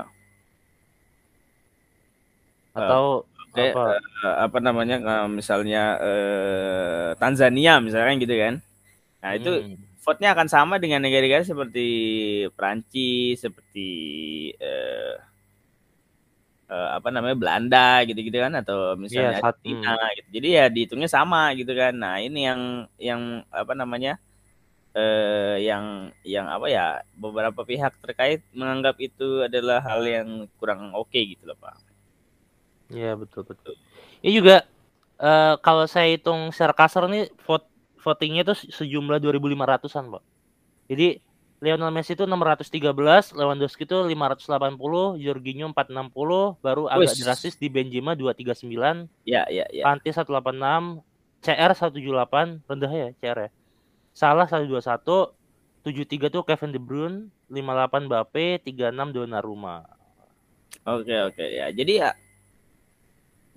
[2.69, 3.85] atau kayak apa,
[4.23, 8.53] uh, apa namanya uh, misalnya uh, Tanzania misalnya gitu kan.
[9.19, 9.75] Nah itu hmm.
[10.05, 11.87] vote-nya akan sama dengan negara-negara seperti
[12.53, 13.89] Prancis seperti
[14.61, 15.13] uh,
[16.69, 20.13] uh, apa namanya Belanda gitu-gitu kan atau misalnya yeah, China hmm.
[20.19, 20.27] gitu.
[20.39, 21.93] Jadi ya dihitungnya sama gitu kan.
[21.97, 22.61] Nah ini yang
[23.01, 24.21] yang apa namanya
[24.95, 31.09] eh, yang yang apa ya beberapa pihak terkait menganggap itu adalah hal yang kurang oke
[31.09, 31.88] okay gitu loh pak
[32.89, 33.77] Iya betul betul.
[34.25, 34.65] Ini juga
[35.21, 37.69] uh, kalau saya hitung secara kasar nih vote
[37.99, 40.23] votingnya itu sejumlah 2.500-an, Pak.
[40.89, 41.19] Jadi
[41.59, 47.19] Lionel Messi itu 613, Lewandowski itu 580, Jorginho 460, baru agak Uish.
[47.19, 49.11] drastis di Benzema 239.
[49.27, 49.83] Iya, iya, iya.
[49.83, 51.03] Kanti 186,
[51.43, 53.49] CR 178, rendah ya CR ya.
[54.15, 55.35] Salah 121,
[55.83, 59.83] 73 tuh Kevin De Bruyne, 58 Mbappe, 36 Donnarumma.
[60.87, 61.67] Oke, oke ya.
[61.75, 62.15] Jadi ya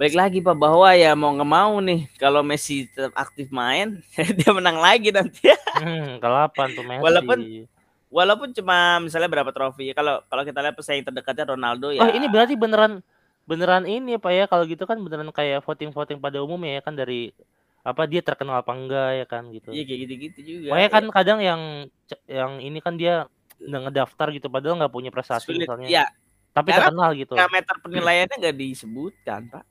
[0.01, 4.01] Baik lagi Pak bahwa ya mau nggak mau nih kalau Messi tetap aktif main
[4.39, 5.47] dia menang lagi nanti.
[5.53, 7.03] hmm, kelapan tuh Messi.
[7.05, 7.39] Walaupun
[8.13, 12.05] walaupun cuma misalnya berapa trofi kalau kalau kita lihat pesaing terdekatnya Ronaldo ya.
[12.05, 13.05] Oh ini berarti beneran
[13.45, 16.97] beneran ini Pak ya kalau gitu kan beneran kayak voting voting pada umumnya ya kan
[16.97, 17.33] dari
[17.83, 19.75] apa dia terkenal apa enggak ya kan gitu.
[19.75, 20.69] Iya kayak gitu-gitu juga.
[20.73, 21.13] Makanya kan ya.
[21.13, 21.61] kadang yang
[22.31, 23.27] yang ini kan dia
[23.63, 25.89] ngedaftar gitu padahal nggak punya prestasi Sulit, misalnya.
[25.91, 26.05] Iya.
[26.53, 27.35] Tapi Karena terkenal gitu.
[27.35, 29.65] Parameter penilaiannya nggak disebutkan, Pak.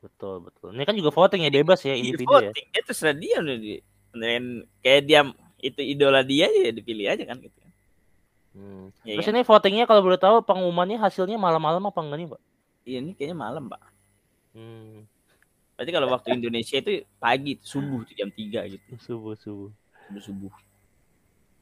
[0.00, 0.68] Betul, betul.
[0.76, 2.52] Ini kan juga voting ya bebas ya iya, individu ya.
[2.52, 2.66] voting.
[2.70, 2.78] ya.
[2.78, 3.72] Itu terserah dia udah di
[4.80, 5.20] kayak dia
[5.60, 7.58] itu idola dia ya dipilih aja kan gitu.
[8.56, 8.88] Hmm.
[9.04, 9.36] Ya, Terus kan?
[9.36, 12.42] ini votingnya kalau boleh tahu pengumumannya hasilnya malam-malam apa enggak nih, Pak?
[12.88, 13.82] Iya, ini kayaknya malam, Pak.
[14.56, 15.04] Hmm.
[15.76, 18.88] Berarti kalau waktu Indonesia itu pagi, subuh tuh jam 3 gitu.
[18.96, 19.70] Subuh, subuh.
[20.08, 20.52] Subuh, subuh.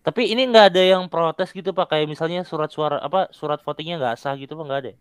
[0.07, 3.97] Tapi ini nggak ada yang protes gitu Pak, kayak misalnya surat suara apa surat votingnya
[3.99, 4.93] nggak sah gitu Pak nggak ada?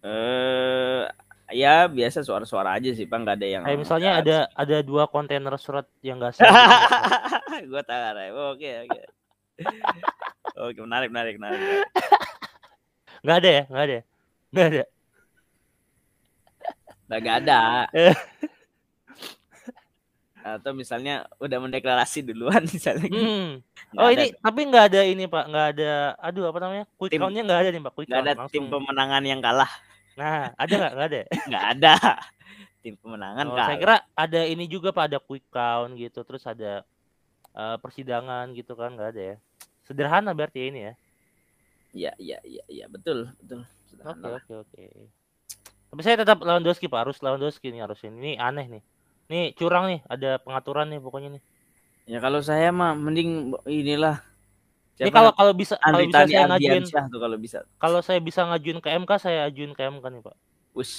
[0.00, 1.04] Eh
[1.50, 5.52] ya biasa suara-suara aja sih, Bang, nggak ada yang Kayak misalnya ada ada dua kontainer
[5.60, 6.46] surat yang nggak sah.
[6.46, 9.00] gitu, Gua tahu, Oke, oke.
[10.60, 11.84] Oke, menarik, menarik, menarik.
[13.24, 13.62] Nggak ada ya?
[13.68, 13.92] Nggak ada.
[13.92, 14.02] Ya?
[14.50, 14.84] Nggak ada.
[17.10, 17.60] Nggak ada.
[20.40, 23.08] Atau misalnya udah mendeklarasi duluan misalnya.
[23.12, 23.60] Hmm.
[23.98, 25.92] Oh ini tapi nggak ada ini pak, nggak ada.
[26.24, 26.84] Aduh apa namanya?
[26.96, 27.92] Quick countnya nggak ada nih pak.
[27.92, 28.52] Quick nggak ada langsung.
[28.52, 29.70] tim pemenangan yang kalah.
[30.18, 30.92] Nah, ada nggak?
[30.94, 31.20] Nggak ada.
[31.50, 31.94] Nggak ada.
[32.80, 36.80] Tim pemenangan oh, Saya kira ada ini juga Pak, ada quick count gitu, terus ada
[37.52, 39.36] uh, persidangan gitu kan, nggak ada ya.
[39.84, 40.94] Sederhana berarti ya ini ya.
[41.90, 43.66] Iya, iya, iya, iya, betul, betul.
[44.00, 44.82] Oke, oke, oke.
[45.90, 48.16] Tapi saya tetap lawan Doski Pak, harus lawan Doski nih harus ini.
[48.16, 48.82] Ini aneh nih.
[49.28, 51.42] Nih curang nih, ada pengaturan nih pokoknya nih.
[52.08, 54.22] Ya kalau saya mah mending inilah
[55.00, 57.58] Siapa ini kalau kalau bisa kalau bisa saya ngajuin tuh kalau bisa.
[57.80, 60.36] Kalau saya bisa ngajuin ke MK saya ajuin ke MK nih, Pak.
[60.76, 60.92] Us,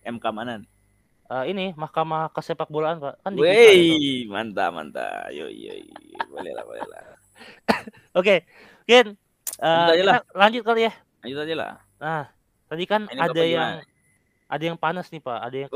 [0.00, 0.64] MK mana?
[1.28, 3.20] Uh, ini Mahkamah Kesepak Bolaan, Pak.
[3.20, 5.28] Kan Wey, mantap, mantap.
[5.28, 5.76] Yo yo,
[6.32, 7.04] boleh lah, boleh lah.
[8.18, 8.48] Oke,
[8.88, 9.12] Ken.
[9.60, 10.92] Uh, kita lanjut kali ya.
[11.20, 11.72] Lanjut aja lah.
[12.00, 12.24] Nah,
[12.72, 14.48] tadi kan ini ada yang gimana?
[14.48, 15.38] ada yang panas nih, Pak.
[15.52, 15.70] Ada yang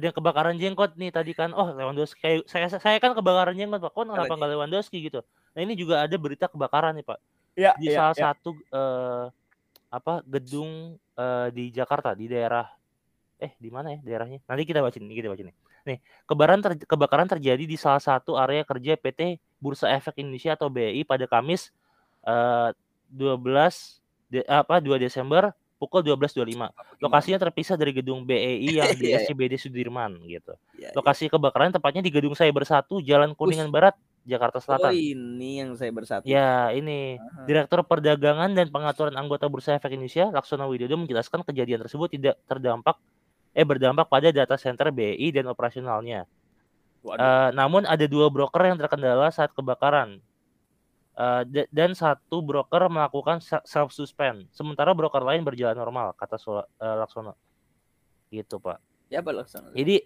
[0.00, 1.52] ada yang kebakaran jenggot nih tadi kan.
[1.52, 3.92] Oh, Lewandowski saya saya kan kebakaran jenggot, Pak.
[3.92, 5.20] Kok kenapa enggak Lewandowski gitu?
[5.54, 7.18] Nah ini juga ada berita kebakaran nih Pak.
[7.54, 8.22] Ya, di ya, salah ya.
[8.30, 9.30] satu uh,
[9.86, 12.66] apa gedung uh, di Jakarta di daerah
[13.38, 14.42] eh di mana ya daerahnya?
[14.50, 15.56] Nanti kita baca nih, kita baca nih.
[15.84, 20.72] Nih, kebakaran ter, kebakaran terjadi di salah satu area kerja PT Bursa Efek Indonesia atau
[20.72, 21.70] BI pada Kamis
[22.26, 22.74] uh,
[23.12, 24.02] 12
[24.32, 26.72] de, apa 2 Desember pukul 12.25.
[27.04, 30.56] Lokasinya terpisah dari gedung BEI yang di SCBD Sudirman gitu.
[30.80, 33.92] Ya, Lokasi kebakaran tepatnya di gedung Cyber 1 Jalan Kuningan Barat
[34.24, 34.88] Jakarta Selatan.
[34.88, 36.24] Oh, ini yang saya bersatu.
[36.24, 37.20] Ya, ini.
[37.20, 37.44] Aha.
[37.44, 42.96] Direktur Perdagangan dan Pengaturan Anggota Bursa Efek Indonesia, Laksono Widodo menjelaskan kejadian tersebut tidak terdampak
[43.54, 46.26] eh berdampak pada data center BI dan operasionalnya.
[47.04, 50.18] Uh, namun ada dua broker yang terkendala saat kebakaran.
[51.14, 56.66] Uh, dan satu broker melakukan self suspend, sementara broker lain berjalan normal, kata uh,
[56.98, 57.38] Laksono.
[58.34, 58.82] Gitu, Pak.
[59.14, 59.70] Ya, Pak Laksono.
[59.78, 60.02] Jadi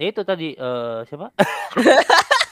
[0.00, 1.28] itu tadi uh, siapa?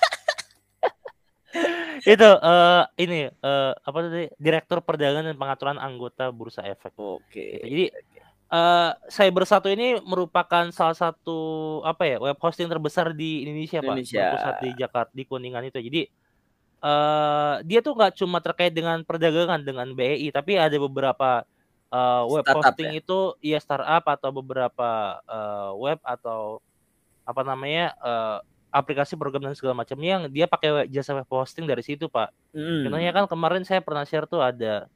[2.05, 6.93] itu uh, ini uh, apa tadi direktur perdagangan dan pengaturan anggota bursa efek.
[7.01, 7.25] Oke.
[7.33, 7.51] Okay.
[7.57, 7.65] Gitu.
[7.65, 7.85] Jadi
[8.53, 14.21] uh, saya bersatu ini merupakan salah satu apa ya web hosting terbesar di Indonesia, Indonesia.
[14.21, 15.81] Pak, pusat di Jakarta di Kuningan itu.
[15.81, 16.03] Jadi
[16.85, 21.49] uh, dia tuh nggak cuma terkait dengan perdagangan dengan BEI, tapi ada beberapa
[21.89, 23.01] uh, web Startup hosting ya?
[23.01, 26.61] itu ya startup atau beberapa uh, web atau
[27.25, 28.39] apa namanya uh,
[28.75, 32.35] aplikasi program dan segala macamnya yang dia pakai jasa web hosting dari situ pak.
[32.51, 32.91] Hmm.
[32.91, 34.91] Contohnya kan kemarin saya pernah share tuh ada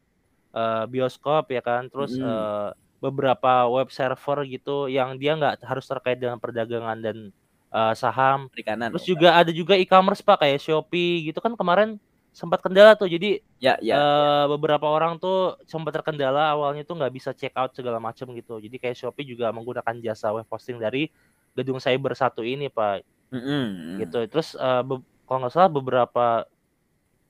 [0.50, 2.26] uh, bioskop ya kan, terus Hmm.
[2.26, 2.68] uh,
[2.98, 7.30] beberapa web server gitu yang dia nggak harus terkait dengan perdagangan dan
[7.70, 8.50] uh, saham.
[8.50, 8.90] Perikanan.
[8.98, 12.02] Terus juga ada juga e-commerce pak kayak Shopee gitu kan kemarin
[12.34, 13.98] sempat kendala tuh jadi ya ya.
[13.98, 18.62] eh, beberapa orang tuh sempat terkendala awalnya tuh nggak bisa check out segala macam gitu
[18.62, 21.10] jadi kayak Shopee juga menggunakan jasa web hosting dari
[21.58, 24.00] gedung cyber satu ini pak Mm-mm.
[24.00, 26.48] gitu terus eh, be- kalau nggak salah beberapa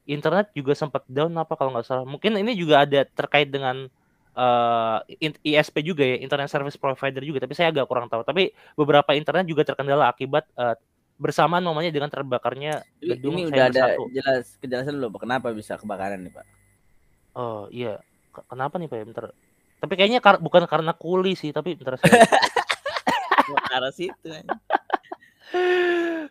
[0.09, 3.91] internet juga sempat down apa kalau nggak salah mungkin ini juga ada terkait dengan
[4.33, 8.55] eh, in- ISP juga ya internet service provider juga tapi saya agak kurang tahu tapi
[8.79, 10.79] beberapa internet juga terkendala akibat eh,
[11.19, 14.03] bersamaan momennya dengan terbakarnya Ini, gedung ini cyber udah ada satu.
[14.15, 16.47] jelas kejelasan belum Pak, kenapa bisa kebakaran nih Pak?
[17.35, 17.99] Oh iya,
[18.31, 18.97] Ke- kenapa nih Pak?
[18.97, 19.05] ya?
[19.05, 19.25] Bentar.
[19.83, 22.23] Tapi kayaknya kar- bukan karena kuli sih, tapi bentar saya.
[23.75, 24.31] Arah situ.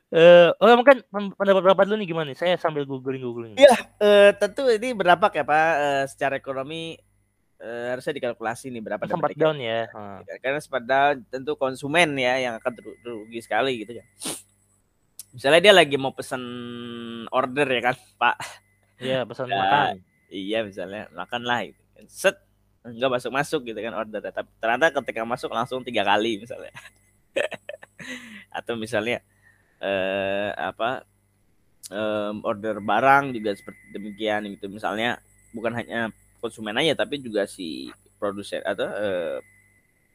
[0.07, 2.37] Eh, oh mungkin pen- pendapat Bapak dulu nih gimana nih?
[2.37, 3.53] Saya sambil googling googling.
[3.55, 3.75] Iya.
[3.97, 6.95] Eh, tentu ini berdampak ya Pak Eh, secara ekonomi
[7.57, 9.89] eh, harusnya dikalkulasi nih berapa Sempat down ya.
[9.89, 10.39] Heeh.
[10.39, 12.71] Karena sempat down tentu konsumen ya yang akan
[13.03, 14.05] rugi sekali gitu ya.
[15.33, 16.41] Misalnya dia lagi mau pesan
[17.29, 18.35] order ya kan Pak.
[18.97, 19.57] Iya, pesan Ya.
[19.59, 19.93] makan.
[20.27, 21.81] Iya misalnya makan lah gitu.
[21.93, 22.05] kan.
[22.07, 22.37] Set
[22.87, 26.71] nggak masuk masuk gitu kan order tapi ternyata ketika masuk langsung tiga kali misalnya
[28.49, 29.21] atau misalnya
[29.77, 31.05] eh apa
[31.93, 34.67] em, order barang juga seperti demikian gitu.
[34.71, 35.21] Misalnya
[35.53, 37.89] bukan hanya konsumen aja tapi juga si
[38.21, 39.37] produsen atau eh,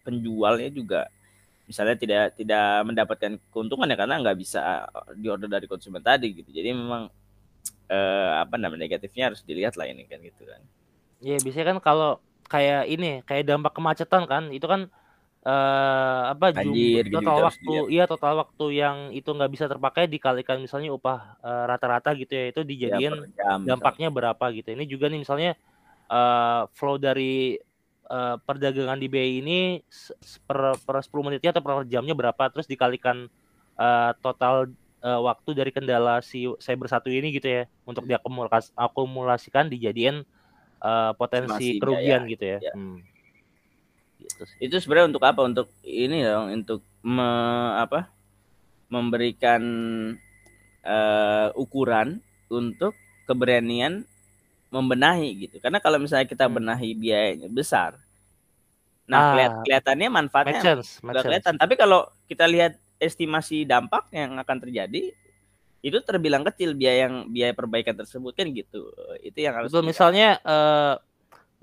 [0.02, 1.06] penjualnya juga
[1.62, 6.50] misalnya tidak tidak mendapatkan keuntungan ya karena nggak bisa diorder dari konsumen tadi gitu.
[6.50, 7.06] Jadi memang
[7.92, 10.60] eh, apa namanya negatifnya harus dilihat lah ini kan gitu kan.
[11.22, 12.10] Iya, biasanya kan kalau
[12.50, 14.90] kayak ini, kayak dampak kemacetan kan, itu kan
[15.42, 20.04] eh apa jum- Banjir gitu-gitu total waktu iya total waktu yang itu nggak bisa terpakai
[20.06, 23.68] dikalikan misalnya upah eh, rata-rata gitu ya itu Ya, dijadiin per jam misalnya.
[23.70, 24.68] dampaknya berapa gitu.
[24.74, 25.50] Ini juga nih misalnya
[26.12, 27.58] eh, flow dari
[28.10, 29.58] eh, perdagangan di BI ini
[30.48, 33.26] per per 10 menitnya atau per jamnya berapa terus dikalikan
[33.80, 34.70] eh, total
[35.02, 40.16] eh, waktu dari kendala si cyber satu ini gitu ya untuk diakumulasikan akumulasikan dijadiin
[40.84, 42.58] eh, potensi Estimasi kerugian biaya, gitu ya.
[42.62, 42.72] ya.
[42.76, 42.98] Hmm.
[44.22, 44.56] Gitu sih.
[44.60, 48.06] itu sebenarnya untuk apa untuk ini dong untuk me- apa
[48.88, 49.62] memberikan
[50.82, 52.18] eh, ukuran
[52.48, 52.92] untuk
[53.24, 54.02] keberanian
[54.68, 56.56] membenahi gitu karena kalau misalnya kita Hmm.
[56.56, 57.96] benahi biayanya besar
[59.04, 61.26] nah Ah, kelihat- kelihatannya Make manfaatnya sense, make nggak sense.
[61.28, 65.10] kelihatan tapi kalau kita lihat estimasi dampak yang akan terjadi
[65.82, 68.86] itu terbilang kecil biaya yang biaya perbaikan tersebut kan gitu
[69.20, 70.94] itu yang harus Betul, misalnya eh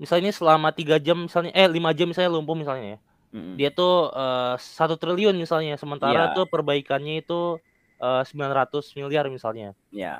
[0.02, 2.98] misalnya selama tiga jam misalnya eh lima jam misalnya lumpuh misalnya ya.
[3.30, 3.54] Mm-mm.
[3.60, 6.34] Dia tuh eh, satu triliun misalnya sementara Iya.
[6.36, 7.60] tuh perbaikannya itu
[8.00, 9.76] eh, 900 miliar misalnya.
[9.92, 10.14] ya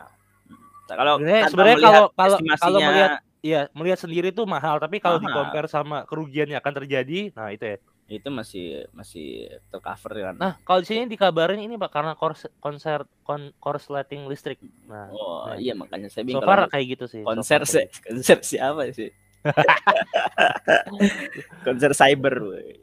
[0.90, 5.24] Nah, kalau Sebenarnya kalau kalau kalau melihat ya melihat sendiri tuh mahal, tapi kalau di
[5.30, 5.38] Mahal.
[5.38, 7.78] compare sama kerugian yang akan terjadi, nah itu ya.
[8.10, 13.06] itu masih masih tercover kan Nah, kalau di sini dikabarin ini Pak karena kors konser
[13.22, 14.58] kon, korsleting listrik.
[14.90, 15.54] Nah, Oh nah.
[15.62, 17.22] iya makanya saya so bingung far kalau kayak gitu sih.
[17.22, 19.10] so konser far sih kayak konser siapa sih
[21.66, 22.34] konser cyber.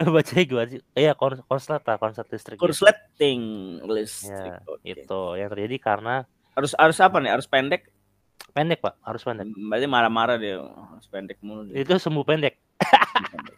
[0.01, 0.82] Bacanya gua sih.
[0.97, 2.58] Iya, kons konslet lah, konslet listrik.
[2.58, 3.41] korsleting
[3.86, 5.05] listrik Ya, Oke.
[5.05, 6.26] itu yang terjadi karena
[6.58, 7.93] harus harus apa nih harus pendek
[8.53, 9.45] pendek Pak, harus pendek.
[9.53, 11.86] berarti marah-marah dia harus pendek mulu dia.
[11.86, 12.58] Itu sembuh pendek.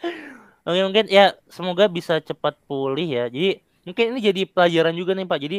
[0.68, 3.24] Oke, mungkin ya semoga bisa cepat pulih ya.
[3.30, 5.38] Jadi mungkin ini jadi pelajaran juga nih Pak.
[5.38, 5.58] Jadi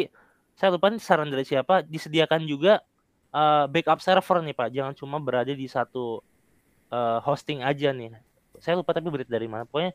[0.57, 2.82] saya lupa nih saran dari siapa disediakan juga
[3.32, 4.69] eh, backup server nih Pak.
[4.71, 6.21] Jangan cuma berada di satu
[6.88, 8.15] eh, hosting aja nih.
[8.57, 9.67] Saya lupa tapi berita dari mana.
[9.67, 9.93] Pokoknya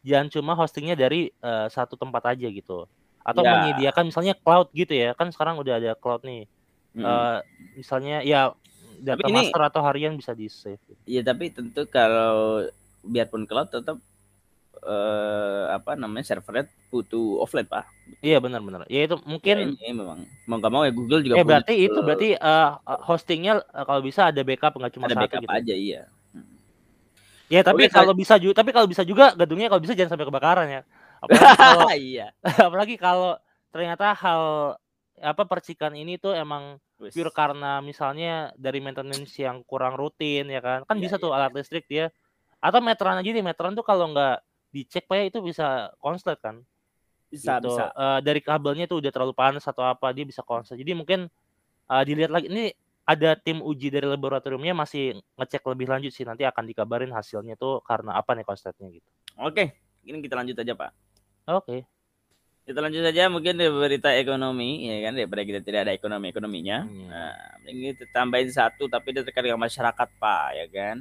[0.00, 2.88] jangan cuma hostingnya dari eh, satu tempat aja gitu.
[3.20, 3.52] Atau Ya.
[3.52, 5.12] menyediakan misalnya cloud gitu ya.
[5.12, 6.48] Kan sekarang udah ada cloud nih.
[6.96, 7.04] Mm.
[7.04, 7.38] Eh,
[7.78, 8.50] misalnya ya
[9.00, 10.80] data ini- master atau harian bisa di save.
[11.06, 12.64] Iya tapi tentu kalau
[13.00, 13.96] biarpun cloud tetap
[14.80, 17.84] eh, apa namanya servernya butuh offline pak.
[18.20, 18.88] Iya benar-benar.
[18.88, 22.28] Ya itu mungkin Kayaknya memang mau nggak mau ya Google juga eh berarti itu berarti
[22.34, 22.70] eh,
[23.04, 25.52] hostingnya eh, kalau bisa ada backup nggak cuma ada satu backup gitu.
[25.52, 26.02] aja iya.
[27.50, 30.14] Ya tapi Oke, saya- kalau bisa juga tapi kalau bisa juga gedungnya kalau bisa jangan
[30.14, 30.82] sampai kebakaran ya.
[31.18, 32.26] Apalagi kalau iya.
[32.68, 33.34] apalagi kalau
[33.74, 34.42] ternyata hal
[35.20, 37.12] apa percikan ini tuh emang Wes.
[37.12, 40.86] pure karena misalnya dari maintenance yang kurang rutin ya kan.
[40.86, 41.22] Kan Iya, bisa iya.
[41.26, 42.14] tuh alat listrik dia
[42.60, 44.36] atau meteran aja nih meteran tuh kalau nggak
[44.70, 46.62] dicek pak ya itu bisa konslet kan.
[47.30, 47.70] bisa gitu.
[47.70, 47.94] bisa.
[47.94, 50.82] Eh, dari kabelnya tuh udah terlalu panas atau apa dia bisa konslet.
[50.82, 51.30] Jadi mungkin
[51.86, 52.74] uh, dilihat lagi ini
[53.10, 57.82] ada tim uji dari laboratoriumnya masih ngecek lebih lanjut sih nanti akan dikabarin hasilnya tuh
[57.82, 59.08] karena apa nih konstetnya gitu.
[59.42, 59.74] Oke,
[60.06, 60.90] ini kita lanjut aja Pak.
[61.50, 61.76] Oke.
[62.60, 66.86] Kita lanjut saja mungkin dari berita ekonomi ya kan daripada kita tidak ada ekonomi ekonominya.
[66.86, 67.08] Hmm.
[67.10, 67.34] Nah,
[67.66, 70.96] ini tambahin satu tapi dia terkait dengan masyarakat Pak ya kan.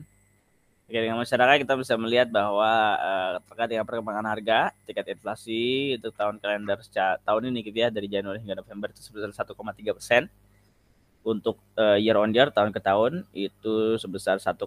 [0.90, 6.18] Terkait dengan masyarakat kita bisa melihat bahwa uh, terkait dengan perkembangan harga, tingkat inflasi untuk
[6.18, 6.82] tahun kalender
[7.22, 9.54] tahun ini gitu ya dari Januari hingga November itu sebesar 1,3
[9.94, 10.26] persen
[11.22, 14.66] untuk uh, year on year tahun ke tahun itu sebesar 1,75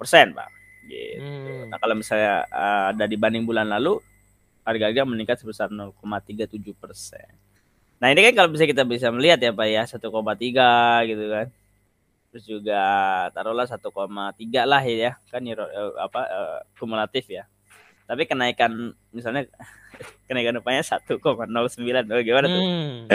[0.00, 0.48] persen, Pak.
[0.88, 1.20] Gitu.
[1.20, 1.68] Hmm.
[1.68, 4.00] Nah kalau misalnya uh, ada dibanding bulan lalu
[4.64, 7.28] harga-harga meningkat sebesar 0,37 persen.
[8.00, 10.08] Nah ini kan kalau bisa kita bisa melihat ya Pak ya 1,3
[11.04, 11.46] gitu kan.
[12.34, 12.82] Terus juga
[13.30, 13.78] taruhlah 1,3
[14.66, 17.46] lah ya kan uh, apa uh, kumulatif ya.
[18.10, 19.46] Tapi kenaikan misalnya
[20.26, 22.62] kenaikan upahnya 1,09 oh, gimana tuh?
[22.66, 23.06] Hmm.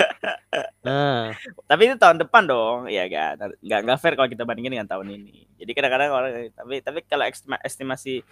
[0.87, 1.35] nah.
[1.69, 3.51] Tapi itu tahun depan dong, ya kan?
[3.59, 5.51] Nggak nggak fair kalau kita bandingin dengan tahun ini.
[5.59, 7.27] Jadi kadang-kadang orang tapi tapi kalau
[7.59, 8.23] estimasi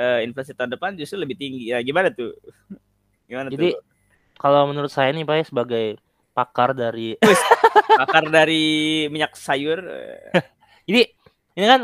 [0.00, 1.68] uh, inflasi tahun depan justru lebih tinggi.
[1.68, 2.32] Ya gimana tuh?
[3.28, 3.80] Gimana Jadi, tuh?
[4.36, 5.86] kalau menurut saya nih Pak ya, sebagai
[6.34, 7.14] pakar dari
[8.00, 9.80] pakar dari minyak sayur.
[10.90, 11.02] Jadi
[11.54, 11.82] ini kan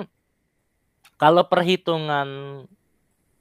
[1.16, 2.28] kalau perhitungan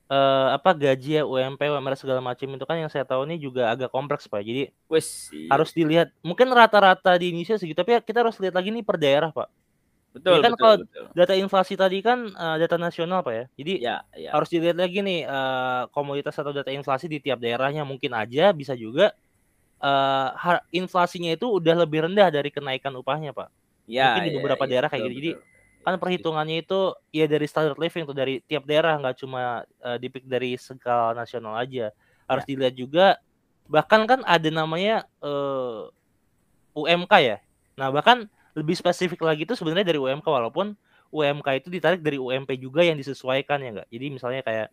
[0.09, 3.73] uh, apa gaji ya UMP, UMR segala macam itu kan yang saya tahu ini juga
[3.73, 4.41] agak kompleks Pak.
[4.45, 5.49] Jadi Wes, iya.
[5.53, 8.97] harus dilihat mungkin rata-rata di Indonesia segitu tapi ya kita harus lihat lagi nih per
[9.01, 9.49] daerah Pak.
[10.09, 10.41] Betul.
[10.41, 11.05] Jadi kan betul, kalau betul.
[11.13, 13.45] data inflasi tadi kan uh, data nasional Pak ya.
[13.55, 14.29] Jadi ya, ya.
[14.33, 18.73] harus dilihat lagi nih uh, komoditas atau data inflasi di tiap daerahnya mungkin aja bisa
[18.73, 19.13] juga
[19.79, 23.49] uh, inflasinya itu udah lebih rendah dari kenaikan upahnya Pak.
[23.89, 25.15] Ya, mungkin di beberapa ya, daerah kayak gitu.
[25.17, 25.31] Jadi
[25.79, 30.27] kan perhitungannya itu ya dari standard living tuh dari tiap daerah nggak cuma uh, dipik
[30.27, 31.95] dari skala nasional aja
[32.27, 32.49] harus ya.
[32.51, 33.07] dilihat juga
[33.69, 35.87] bahkan kan ada namanya uh,
[36.75, 37.37] eh, UMK ya
[37.79, 40.75] nah bahkan lebih spesifik lagi itu sebenarnya dari UMK walaupun
[41.09, 44.67] UMK itu ditarik dari UMP juga yang disesuaikan ya enggak jadi misalnya kayak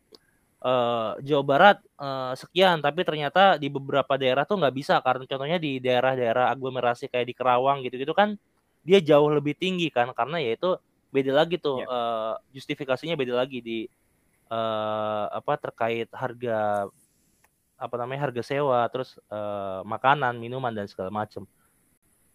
[0.63, 5.59] uh, Jawa Barat uh, sekian tapi ternyata di beberapa daerah tuh nggak bisa karena contohnya
[5.61, 8.39] di daerah-daerah aglomerasi kayak di Kerawang gitu-gitu kan
[8.87, 10.79] dia jauh lebih tinggi kan karena yaitu
[11.11, 11.89] beda lagi tuh yeah.
[11.89, 11.99] Iya.
[11.99, 13.79] uh, justifikasinya beda lagi di
[14.51, 16.87] uh, apa terkait harga
[17.77, 21.45] apa namanya harga sewa terus uh, makanan minuman dan segala macam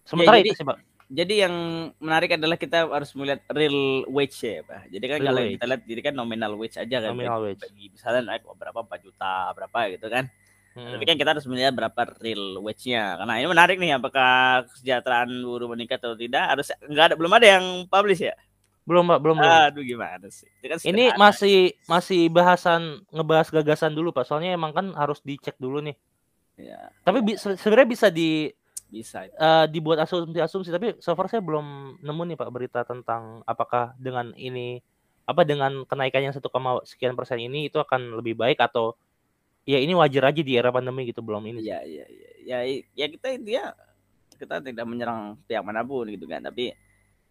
[0.05, 0.78] sementara ya, jadi, itu sih pak
[1.12, 1.55] jadi yang
[1.99, 5.53] menarik adalah kita harus melihat real wage ya pak jadi kan real kalau wage.
[5.59, 7.59] kita lihat jadi kan nominal wage aja kan nominal wage.
[7.59, 10.26] bagi misalnya naik berapa 4 juta berapa gitu kan
[10.72, 10.88] Hmm.
[10.88, 13.20] Tapi kan kita harus melihat berapa real wage-nya.
[13.20, 16.47] Karena ini menarik nih apakah kesejahteraan buruh meningkat atau tidak.
[16.47, 18.36] Harus enggak ada belum ada yang publish ya.
[18.82, 19.51] Belum, Pak, belum, belum.
[19.70, 20.49] Aduh, gimana sih?
[20.66, 24.26] Kan ini masih masih bahasan ngebahas gagasan dulu, Pak.
[24.26, 25.95] Soalnya emang kan harus dicek dulu nih.
[26.57, 26.89] Ya.
[27.05, 28.49] Tapi bi sebenarnya bisa di
[28.92, 33.96] bisa uh, dibuat asumsi-asumsi tapi so far saya belum nemu nih Pak berita tentang apakah
[33.96, 34.84] dengan ini
[35.24, 36.52] apa dengan kenaikan yang satu
[36.84, 39.00] sekian persen ini itu akan lebih baik atau
[39.64, 41.64] ya ini wajar aja di era pandemi gitu belum ini.
[41.64, 42.30] Ya ya ya
[42.68, 43.72] ya, ya kita intinya
[44.36, 46.76] kita tidak menyerang pihak mana pun gitu kan tapi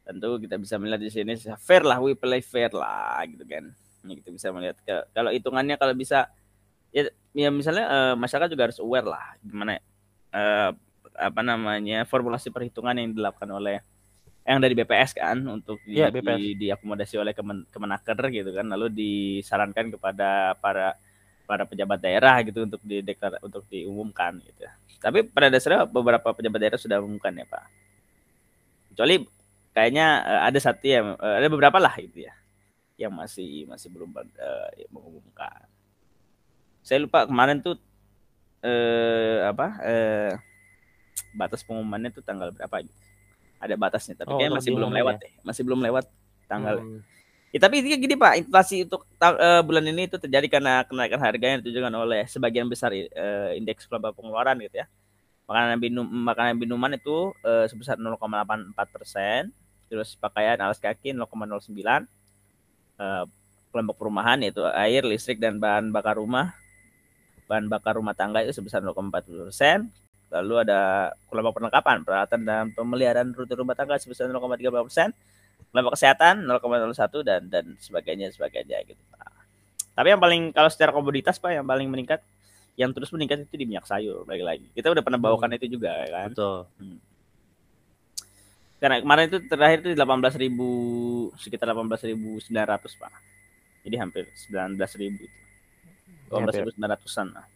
[0.06, 3.68] tentu kita bisa melihat di sini fair lah we play fair lah gitu kan.
[4.00, 6.32] Ini kita bisa melihat ke, kalau hitungannya kalau bisa
[6.88, 7.04] ya,
[7.36, 9.76] ya misalnya uh, masyarakat juga harus aware lah gimana
[10.32, 10.72] uh,
[11.16, 13.82] apa namanya formulasi perhitungan yang dilakukan oleh
[14.44, 16.38] yang dari BPS kan untuk di, ya, BPS.
[16.40, 20.96] di, diakomodasi oleh Kemen, Kemenaker gitu kan lalu disarankan kepada para
[21.44, 24.70] para pejabat daerah gitu untuk dideklar untuk diumumkan gitu.
[25.02, 27.64] Tapi pada dasarnya beberapa pejabat daerah sudah umumkan ya Pak.
[28.94, 29.22] Kecuali
[29.74, 32.34] kayaknya uh, ada satu ya uh, ada beberapa lah itu ya
[33.00, 35.66] yang masih masih belum uh, mengumumkan.
[36.82, 37.76] Saya lupa kemarin tuh
[38.60, 40.32] eh apa eh
[41.34, 43.00] batas pengumumannya tuh tanggal berapa gitu.
[43.60, 45.22] Ada batasnya tapi oh, kayaknya masih belum lewat ya?
[45.22, 45.32] deh.
[45.44, 46.04] Masih belum lewat
[46.48, 46.76] tanggal.
[46.80, 47.00] Hmm.
[47.50, 51.46] Ya, tapi intinya gini Pak, inflasi untuk uh, bulan ini itu terjadi karena kenaikan harga
[51.50, 54.86] yang ditujukan oleh sebagian besar uh, indeks global pengeluaran gitu ya.
[55.50, 59.50] Makanan minum makanan minuman itu uh, sebesar 0,84 persen,
[59.90, 61.98] terus pakaian alas kaki 0,09 uh,
[63.02, 63.24] eh,
[63.74, 66.54] kelompok perumahan yaitu air listrik dan bahan bakar rumah
[67.50, 69.90] bahan bakar rumah tangga itu sebesar 0,40 persen
[70.30, 75.10] lalu ada kelompok perlengkapan peralatan dan pemeliharaan rute rumah tangga sebesar 0,30 persen
[75.70, 79.02] kelompok kesehatan 0,01 dan dan sebagainya sebagainya gitu
[79.94, 82.22] tapi yang paling kalau secara komoditas pak yang paling meningkat
[82.78, 85.58] yang terus meningkat itu di minyak sayur lagi lagi kita udah pernah bawakan hmm.
[85.58, 87.10] itu juga kan betul hmm.
[88.80, 90.68] Karena kemarin itu terakhir itu 18 ribu
[91.36, 93.12] sekitar 18 ribu 900 pak.
[93.84, 95.40] Jadi hampir 19 ribu itu.
[96.32, 97.46] 18 ribu 900an lah.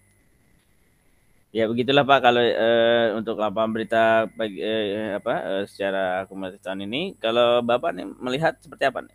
[1.55, 6.91] Ya begitulah Pak kalau uh, untuk lapangan berita bagi uh, apa uh, secara akumulatif tahun
[6.91, 7.15] ini.
[7.23, 9.15] Kalau Bapak nih melihat seperti apa nih?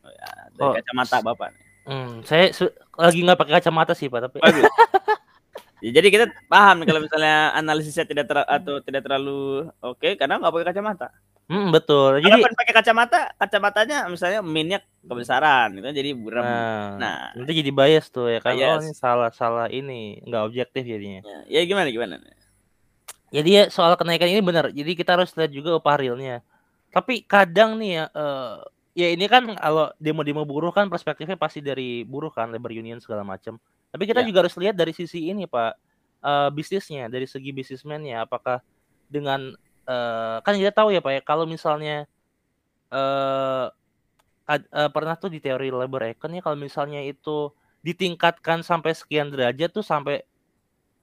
[0.00, 1.64] Oh, ya, dari oh, kacamata Bapak nih.
[1.84, 2.48] Hmm, saya
[2.96, 4.40] lagi nggak pakai kacamata sih Pak, tapi
[5.84, 10.40] ya, jadi kita paham kalau misalnya analisisnya tidak ter atau tidak terlalu oke okay, karena
[10.40, 11.08] nggak pakai kacamata.
[11.44, 12.24] Hmm, betul.
[12.24, 16.40] Jadi Kalau pakai kacamata, kacamatanya misalnya minyak kebesaran gitu jadi buram.
[16.40, 18.56] Nah, nah, nanti jadi bias tuh ya kan.
[18.56, 21.20] Oh, ini salah-salah ini, nggak objektif jadinya.
[21.20, 22.16] Ya, ya gimana gimana?
[23.28, 24.72] Jadi ya soal kenaikan ini benar.
[24.72, 26.40] Jadi kita harus lihat juga upah realnya.
[26.94, 28.64] Tapi kadang nih ya uh,
[28.96, 33.20] ya ini kan kalau demo-demo buruh kan perspektifnya pasti dari buruh kan, labor union segala
[33.20, 33.60] macam.
[33.94, 34.26] Tapi kita ya.
[34.26, 35.78] juga harus lihat dari sisi ini, Pak.
[36.24, 38.64] Uh, bisnisnya, dari segi bisnismennya apakah
[39.12, 39.52] dengan
[39.88, 42.08] uh, kan kita tahu ya Pak ya kalau misalnya
[42.92, 43.68] uh,
[44.48, 47.52] uh, pernah tuh di teori labor econ ya kalau misalnya itu
[47.84, 50.24] ditingkatkan sampai sekian derajat tuh sampai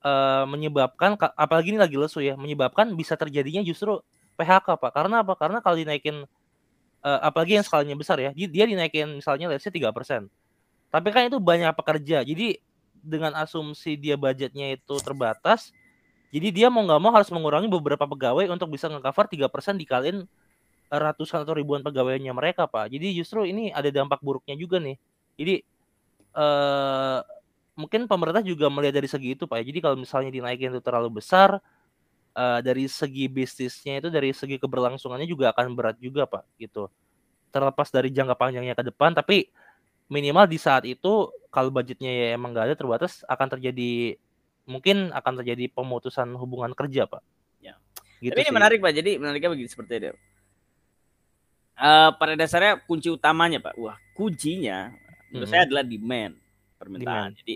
[0.01, 4.01] uh, menyebabkan apalagi ini lagi lesu ya menyebabkan bisa terjadinya justru
[4.37, 6.25] PHK Pak karena apa karena kalau dinaikin
[7.05, 9.93] uh, apalagi yang skalanya besar ya dia dinaikin misalnya let's say 3%
[10.91, 12.57] tapi kan itu banyak pekerja jadi
[13.01, 15.73] dengan asumsi dia budgetnya itu terbatas
[16.31, 20.23] jadi dia mau nggak mau harus mengurangi beberapa pegawai untuk bisa nge-cover 3% dikaliin
[20.87, 22.87] ratusan atau ribuan pegawainya mereka, Pak.
[22.87, 24.95] Jadi justru ini ada dampak buruknya juga nih.
[25.35, 25.55] Jadi
[26.31, 27.19] eh
[27.75, 29.59] mungkin pemerintah juga melihat dari segi itu, Pak.
[29.59, 31.59] Jadi kalau misalnya dinaikin itu terlalu besar
[32.35, 36.87] eh, dari segi bisnisnya itu dari segi keberlangsungannya juga akan berat juga, Pak, gitu.
[37.51, 39.51] Terlepas dari jangka panjangnya ke depan, tapi
[40.11, 44.19] minimal di saat itu kalau budgetnya ya emang nggak ada terbatas akan terjadi
[44.67, 47.23] mungkin akan terjadi pemutusan hubungan kerja, Pak.
[47.63, 47.79] Ya.
[48.19, 48.55] Gitu Tapi ini sih.
[48.55, 48.93] menarik, Pak.
[48.93, 50.13] Jadi menariknya begini seperti itu.
[51.81, 53.73] Uh, pada dasarnya kunci utamanya, Pak.
[53.79, 54.93] Wah, kuncinya
[55.31, 55.51] menurut -hmm.
[55.55, 56.35] saya adalah demand
[56.77, 57.31] permintaan.
[57.31, 57.39] Demand.
[57.41, 57.55] Jadi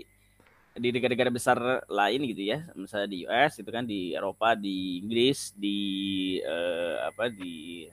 [0.76, 5.56] di negara-negara besar lain gitu ya, misalnya di US itu kan di Eropa, di Inggris,
[5.56, 5.78] di
[6.44, 7.88] uh, apa di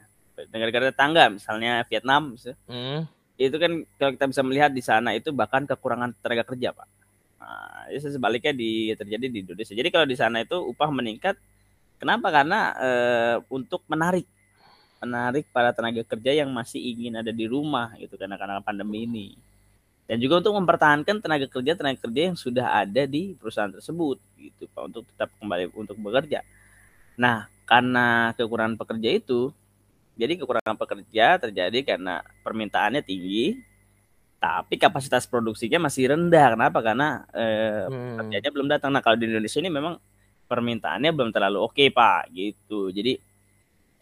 [0.51, 3.01] negara-negara tetangga misalnya Vietnam, misalnya, mm.
[3.38, 6.88] Itu kan kalau kita bisa melihat di sana itu bahkan kekurangan tenaga kerja, Pak.
[7.44, 9.74] Nah, itu sebaliknya di terjadi di Indonesia.
[9.76, 11.36] Jadi kalau di sana itu upah meningkat,
[11.98, 12.30] kenapa?
[12.30, 12.90] Karena e,
[13.52, 14.24] untuk menarik
[15.04, 19.28] menarik para tenaga kerja yang masih ingin ada di rumah gitu karena karena pandemi ini.
[20.08, 24.68] Dan juga untuk mempertahankan tenaga kerja tenaga kerja yang sudah ada di perusahaan tersebut gitu
[24.72, 26.44] Pak untuk tetap kembali untuk bekerja.
[27.20, 29.52] Nah, karena kekurangan pekerja itu
[30.14, 33.57] jadi kekurangan pekerja terjadi karena permintaannya tinggi,
[34.38, 36.53] tapi kapasitas produksinya masih rendah.
[36.53, 36.80] Kenapa?
[36.84, 38.51] Karena eh, hmm.
[38.53, 38.93] belum datang.
[38.93, 39.97] Nah kalau di Indonesia ini memang
[40.45, 42.93] permintaannya belum terlalu oke okay, pak, gitu.
[42.93, 43.18] Jadi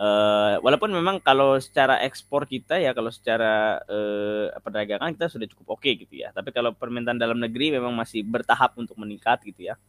[0.01, 5.79] eh, walaupun memang kalau secara ekspor kita ya, kalau secara eh, perdagangan kita sudah cukup
[5.79, 6.35] oke okay, gitu ya.
[6.35, 9.79] Tapi kalau permintaan dalam negeri memang masih bertahap untuk meningkat gitu ya.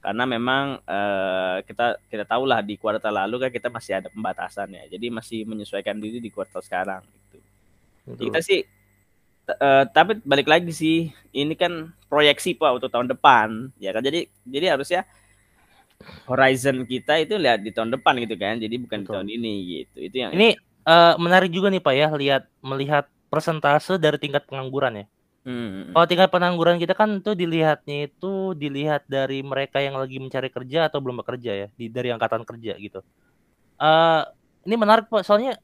[0.00, 4.84] Karena memang eh, kita kita tahulah di kuartal lalu kan kita masih ada pembatasan ya.
[4.86, 7.38] Jadi masih menyesuaikan diri di kuartal sekarang gitu.
[8.14, 8.62] Kita sih
[9.54, 14.26] uh, tapi balik lagi sih ini kan proyeksi pak untuk tahun depan ya kan jadi
[14.46, 15.06] jadi harusnya
[16.28, 19.06] horizon kita itu lihat di tahun depan gitu kan jadi bukan Betul.
[19.06, 23.04] di tahun ini gitu itu yang ini uh, menarik juga nih pak ya lihat melihat
[23.30, 25.06] persentase dari tingkat pengangguran ya
[25.46, 25.94] Hmm.
[25.94, 30.90] Kalau tingkat pengangguran kita kan tuh dilihatnya itu dilihat dari mereka yang lagi mencari kerja
[30.90, 33.06] atau belum bekerja ya, di, dari angkatan kerja gitu.
[33.78, 34.26] Uh,
[34.66, 35.54] ini menarik pak, soalnya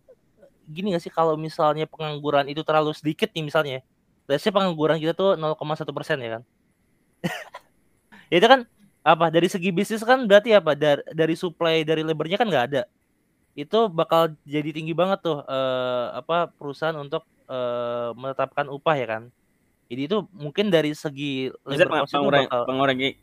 [0.71, 3.83] gini gak sih kalau misalnya pengangguran itu terlalu sedikit nih misalnya,
[4.31, 5.59] let's pengangguran kita tuh 0,1
[5.91, 6.43] persen ya kan?
[8.39, 8.63] itu kan
[9.03, 12.83] apa dari segi bisnis kan berarti apa dari dari supply dari labornya kan nggak ada
[13.59, 19.23] itu bakal jadi tinggi banget tuh eh, apa perusahaan untuk eh, menetapkan upah ya kan
[19.93, 22.65] jadi itu mungkin dari segi labor bakal...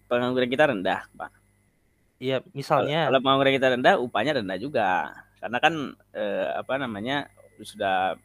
[0.05, 1.34] pengangguran kita rendah pak
[2.20, 5.15] Iya, misalnya kalau pengangguran kita rendah, upahnya rendah juga.
[5.39, 5.74] Karena kan
[6.11, 7.32] eh, apa namanya
[7.63, 8.20] sudah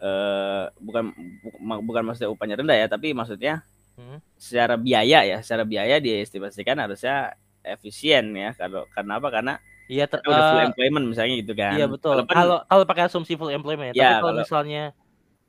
[0.00, 1.12] uh, bukan
[1.60, 3.64] bukan maksudnya upahnya rendah ya, tapi maksudnya
[3.96, 4.20] hmm.
[4.36, 7.32] secara biaya ya, secara biaya diestimasikan harusnya
[7.64, 8.52] efisien ya.
[8.52, 9.28] Kalau karena apa?
[9.32, 9.54] Karena
[9.86, 11.78] Iya, ter, udah full eh, employment misalnya gitu kan.
[11.78, 12.18] Iya betul.
[12.26, 14.82] Kalau kalau pakai asumsi full employment, ya, tapi kalau, misalnya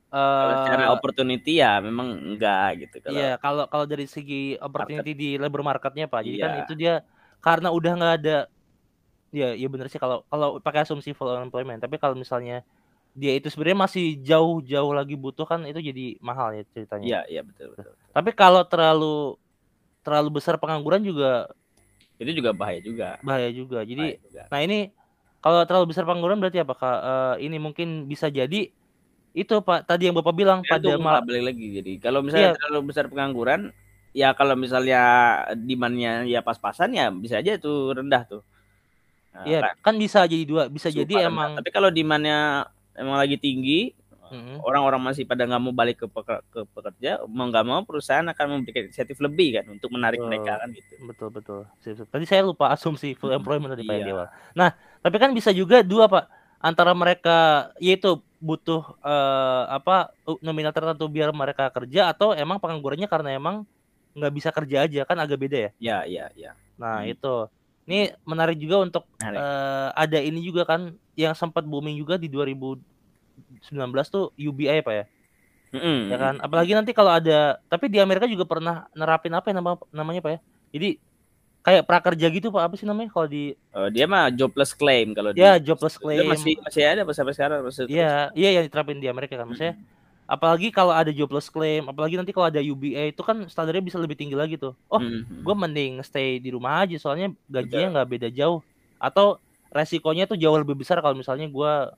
[0.08, 2.96] kalau uh, secara opportunity ya memang enggak gitu.
[3.04, 5.20] Kalau, iya, kalau kalau dari segi opportunity market.
[5.20, 6.48] di labor marketnya pak, jadi kan iya.
[6.48, 6.94] kan itu dia
[7.44, 8.38] karena udah nggak ada,
[9.30, 11.84] ya, ya bener sih kalau kalau pakai asumsi full employment.
[11.84, 12.64] Tapi kalau misalnya
[13.12, 17.04] dia itu sebenarnya masih jauh-jauh lagi butuh kan itu jadi mahal ya ceritanya.
[17.04, 17.92] Iya, iya betul, betul.
[18.14, 19.36] Tapi kalau terlalu
[20.00, 21.52] terlalu besar pengangguran juga
[22.18, 23.20] itu juga bahaya juga.
[23.20, 23.84] Bahaya juga.
[23.84, 24.42] Jadi bahaya juga.
[24.50, 24.78] nah ini
[25.38, 28.74] kalau terlalu besar pengangguran berarti apakah uh, ini mungkin bisa jadi
[29.38, 32.56] itu Pak tadi yang Bapak bilang ya, pada malah balik lagi jadi kalau misalnya iya.
[32.58, 33.70] terlalu besar pengangguran
[34.16, 35.02] ya kalau misalnya
[35.54, 38.42] demand-nya ya pas-pasan ya bisa aja itu rendah tuh.
[39.30, 41.30] Nah, Iya, kan kan bisa jadi dua, bisa super jadi rendah.
[41.30, 42.66] emang Tapi kalau demand-nya
[42.98, 43.94] emang lagi tinggi,
[44.28, 44.58] Mm-mm.
[44.64, 48.46] orang-orang masih pada nggak mau balik ke, peke- ke pekerja, mau nggak mau perusahaan akan
[48.58, 50.28] memberikan insentif lebih kan untuk menarik Betul.
[50.32, 50.92] mereka kan gitu.
[51.06, 51.60] betul betul.
[52.08, 54.26] Tadi saya lupa asumsi full employment tadi Pak Iya.
[54.56, 54.74] Nah,
[55.04, 56.24] tapi kan bisa juga dua Pak
[56.58, 60.10] antara mereka yaitu butuh eh, apa
[60.42, 63.66] nominal tertentu biar mereka kerja atau emang penganggurannya karena emang
[64.14, 65.70] nggak bisa kerja aja kan agak beda ya.
[65.78, 66.50] Ya, ya, ya.
[66.78, 67.10] Nah Hmm.
[67.10, 67.34] itu,
[67.86, 69.38] ini menarik juga untuk Menarik.
[69.38, 75.06] eh, ada ini juga kan yang sempat booming juga di 2019 tuh UBI Pak ya.
[75.68, 76.08] Mm-mm.
[76.08, 79.76] ya kan apalagi nanti kalau ada tapi di Amerika juga pernah nerapin apa ya nama
[79.92, 80.40] namanya pak ya
[80.72, 80.88] jadi
[81.62, 85.30] kayak prakerja gitu pak apa sih namanya kalau di Oh, dia mah jobless claim kalau
[85.36, 87.94] ya di jobless claim masih masih ada sampai sekarang masih terus.
[87.94, 89.76] iya iya yang diterapin di Amerika kan maksudnya
[90.28, 94.16] apalagi kalau ada jobless claim apalagi nanti kalau ada UBI itu kan standarnya bisa lebih
[94.18, 95.44] tinggi lagi tuh oh Mhm.
[95.44, 98.60] gue mending stay di rumah aja soalnya gajinya nggak beda jauh
[98.98, 99.38] atau
[99.72, 101.92] resikonya tuh jauh lebih besar kalau misalnya gua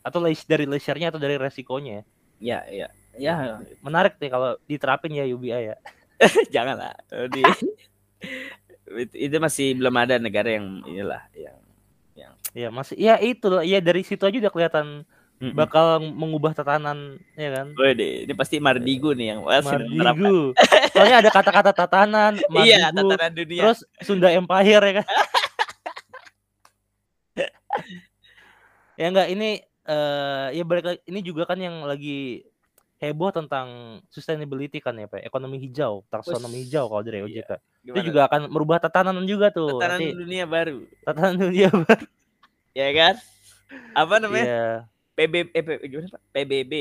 [0.00, 2.04] atau dari leisure-nya atau dari resikonya ya.
[2.40, 2.88] ya, ya.
[3.20, 3.36] Ya,
[3.84, 5.76] menarik nih kalau diterapin ya UBI ya
[6.54, 6.94] janganlah.
[7.28, 7.42] Di
[8.98, 11.58] itu, itu masih belum ada negara yang inilah yang
[12.50, 13.62] Ya masih ya itu loh.
[13.62, 15.06] Ya dari situ aja udah kelihatan
[15.38, 15.54] Mm-mm.
[15.54, 17.72] bakal mengubah tatanan ya kan.
[17.78, 19.46] Wede, ini pasti Mardigu nih yang.
[19.46, 20.50] Mardigu.
[20.92, 23.60] Soalnya ada kata-kata tatanan, Iya, Mardigu, tatanan dunia.
[23.62, 25.06] terus Sunda Empire ya kan.
[29.00, 32.44] ya enggak ini eh ya balik ini juga kan yang lagi
[33.00, 35.24] heboh tentang sustainability kan ya Pak.
[35.24, 37.42] Ekonomi hijau, taksonomi hijau kalau dari iya.
[37.42, 37.50] OJK.
[37.56, 38.04] Itu Gimana?
[38.04, 39.80] juga akan merubah tatanan juga tuh.
[39.80, 42.06] tatanan Nanti dunia baru, tatanan dunia baru.
[42.76, 43.14] ya kan?
[43.96, 44.44] Apa namanya?
[44.44, 44.64] Iya.
[45.16, 46.20] PB eh, P- gimana Pak?
[46.32, 46.74] PBB.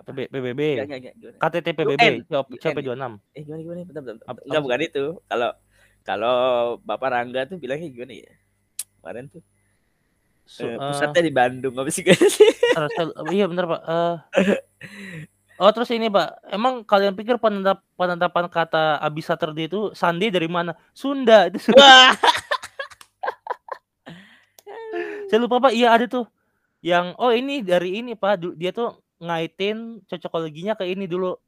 [0.00, 0.08] Apa?
[0.10, 0.60] PB- PBB.
[0.74, 1.36] Enggak, enggak, enggak, gimana?
[1.38, 2.14] KTT PBB, UN.
[2.26, 3.38] 26.
[3.38, 3.80] Eh gimana gimana?
[3.86, 4.26] Bentar, bentar, bentar.
[4.26, 5.04] Apa- Enggak bukan itu.
[5.30, 5.50] Kalau
[6.00, 6.36] kalau
[6.82, 8.32] Bapak Rangga tuh bilangnya gimana ya?
[8.98, 9.42] Kemarin tuh
[10.50, 12.34] Su- eh, eh, pusatnya di Bandung apa sih guys?
[13.30, 13.80] Iya bener pak.
[13.86, 14.16] Eh,
[15.60, 20.48] oh terus ini pak, emang kalian pikir penetap, penetapan kata Abi Saturday itu Sunday dari
[20.48, 20.72] mana?
[20.96, 21.60] Sunda itu.
[21.60, 22.16] Sunda.
[25.30, 25.72] Saya lupa pak.
[25.76, 26.26] Iya ada tuh.
[26.82, 28.42] Yang oh ini dari ini pak.
[28.58, 31.38] Dia tuh ngaitin cocokologinya ke ini dulu.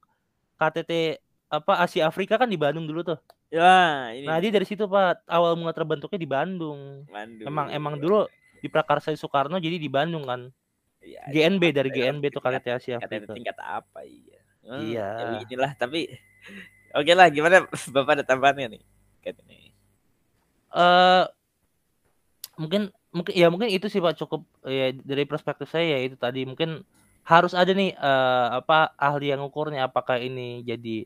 [0.61, 1.19] KTT
[1.51, 3.19] apa Asia Afrika kan di Bandung dulu tuh.
[3.53, 5.27] ya ini Nah dia dari situ pak.
[5.27, 7.03] Awal mula terbentuknya di Bandung.
[7.11, 7.47] Bandung.
[7.51, 8.31] Emang emang dulu
[8.63, 10.47] di Prakarsai Soekarno jadi di Bandung kan.
[11.03, 13.33] Iya, GNB dari iya, GNB tuh tingkat- KTT Asia KTT Afrika.
[13.35, 14.39] tingkat apa iya.
[14.63, 15.09] Hmm, Iya.
[15.19, 16.07] ya inilah tapi
[16.99, 18.83] oke lah gimana Bapak ada tambahannya nih?
[19.23, 19.75] Kayak ini.
[20.73, 21.25] eh
[22.57, 22.83] mungkin
[23.13, 26.81] mungkin ya mungkin itu sih Pak cukup ya dari perspektif saya ya itu tadi mungkin
[27.23, 31.05] harus ada nih eh apa ahli yang ngukurnya apakah ini jadi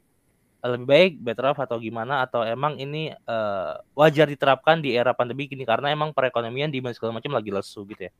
[0.66, 5.46] lebih baik better off atau gimana atau emang ini eh wajar diterapkan di era pandemi
[5.46, 8.12] gini karena emang perekonomian di segala macam lagi lesu gitu ya.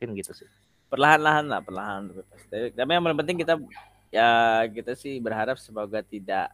[0.00, 0.48] Mungkin gitu sih
[0.88, 2.10] Perlahan-lahan lah, perlahan
[2.50, 3.54] tapi yang paling penting kita
[4.10, 6.50] ya kita sih berharap semoga tidak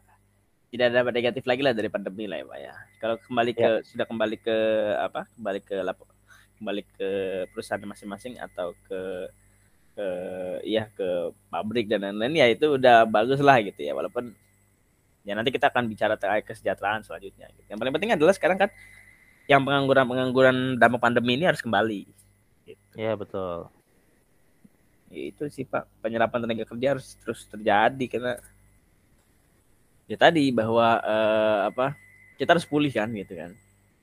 [0.68, 2.74] tidak ada negatif lagi lah dari pandemi lah ya Pak ya.
[3.00, 4.56] Kalau kembali ke sudah kembali ke
[5.00, 5.24] apa?
[5.40, 6.12] Kembali ke lap-
[6.60, 7.10] kembali ke
[7.48, 9.00] perusahaan masing-masing atau ke
[9.96, 10.06] ke
[10.68, 14.36] iya ke pabrik dan lain-lain ya itu udah bagus lah gitu ya walaupun
[15.24, 17.72] ya nanti kita akan bicara terkait kesejahteraan selanjutnya gitu.
[17.72, 18.68] yang paling penting adalah sekarang kan
[19.48, 22.04] yang pengangguran pengangguran dampak pandemi ini harus kembali
[22.66, 22.96] gitu.
[22.96, 23.70] ya betul.
[25.14, 25.86] Ya, itu sih pak.
[26.02, 28.32] Penyerapan tenaga kerja harus terus terjadi karena
[30.10, 31.86] ya tadi bahwa eh, apa
[32.38, 33.50] kita harus pulih kan gitu kan.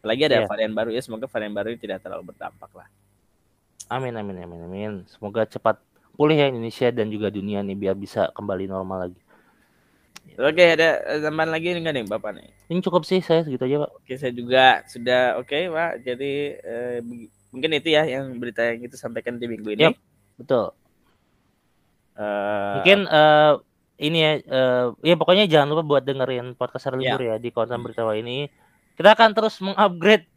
[0.03, 0.47] Apalagi ada Iya.
[0.49, 2.87] varian baru ya semoga varian baru ini tidak terlalu berdampak lah.
[3.95, 4.93] Amin amin amin amin.
[5.11, 5.75] Semoga cepat
[6.17, 9.19] pulih ya Indonesia dan juga dunia nih biar bisa kembali normal lagi.
[10.39, 10.89] Oke ada
[11.23, 12.49] tambahan lagi enggak nih bapak nih?
[12.71, 13.91] Ini cukup sih saya segitu aja Pak.
[13.97, 15.91] Oke saya juga sudah oke pak.
[16.07, 16.97] Jadi eh,
[17.53, 19.95] mungkin itu ya yang berita yang kita sampaikan di minggu ini Yap.
[20.35, 20.73] betul
[22.13, 23.53] Eh, Mungkin eh
[23.97, 27.81] ini ya, eh ya pokoknya jangan lupa buat dengerin podcast hari libur ya di konten
[27.81, 28.45] berita ini.
[28.93, 30.29] Kita akan terus mengupgrade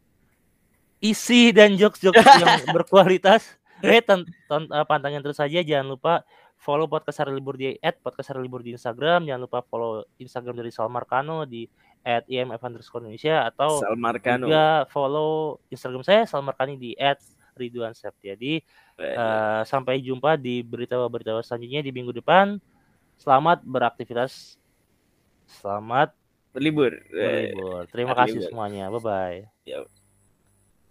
[0.97, 3.45] isi dan jokes-jokes yang berkualitas.
[3.85, 5.61] Eh, ton, ton- eh, pantengin terus saja.
[5.61, 6.25] Jangan lupa
[6.57, 9.29] follow podcast hari libur di @podcast hari libur di Instagram.
[9.29, 11.69] Jangan lupa follow Instagram dari Salmar Kano di
[12.05, 16.91] @imf underscore Indonesia atau Salmar Kano juga follow Instagram saya Salmar Kani di
[17.57, 18.61] @ridwan Septiadi.
[18.97, 22.57] Eh, sampai jumpa di berita-berita selanjutnya di minggu depan.
[23.17, 24.57] Selamat beraktivitas.
[25.47, 26.13] Selamat
[26.53, 27.85] berlibur berlibur.
[27.89, 28.89] Terima kasih semuanya.
[28.89, 29.37] Bye bye.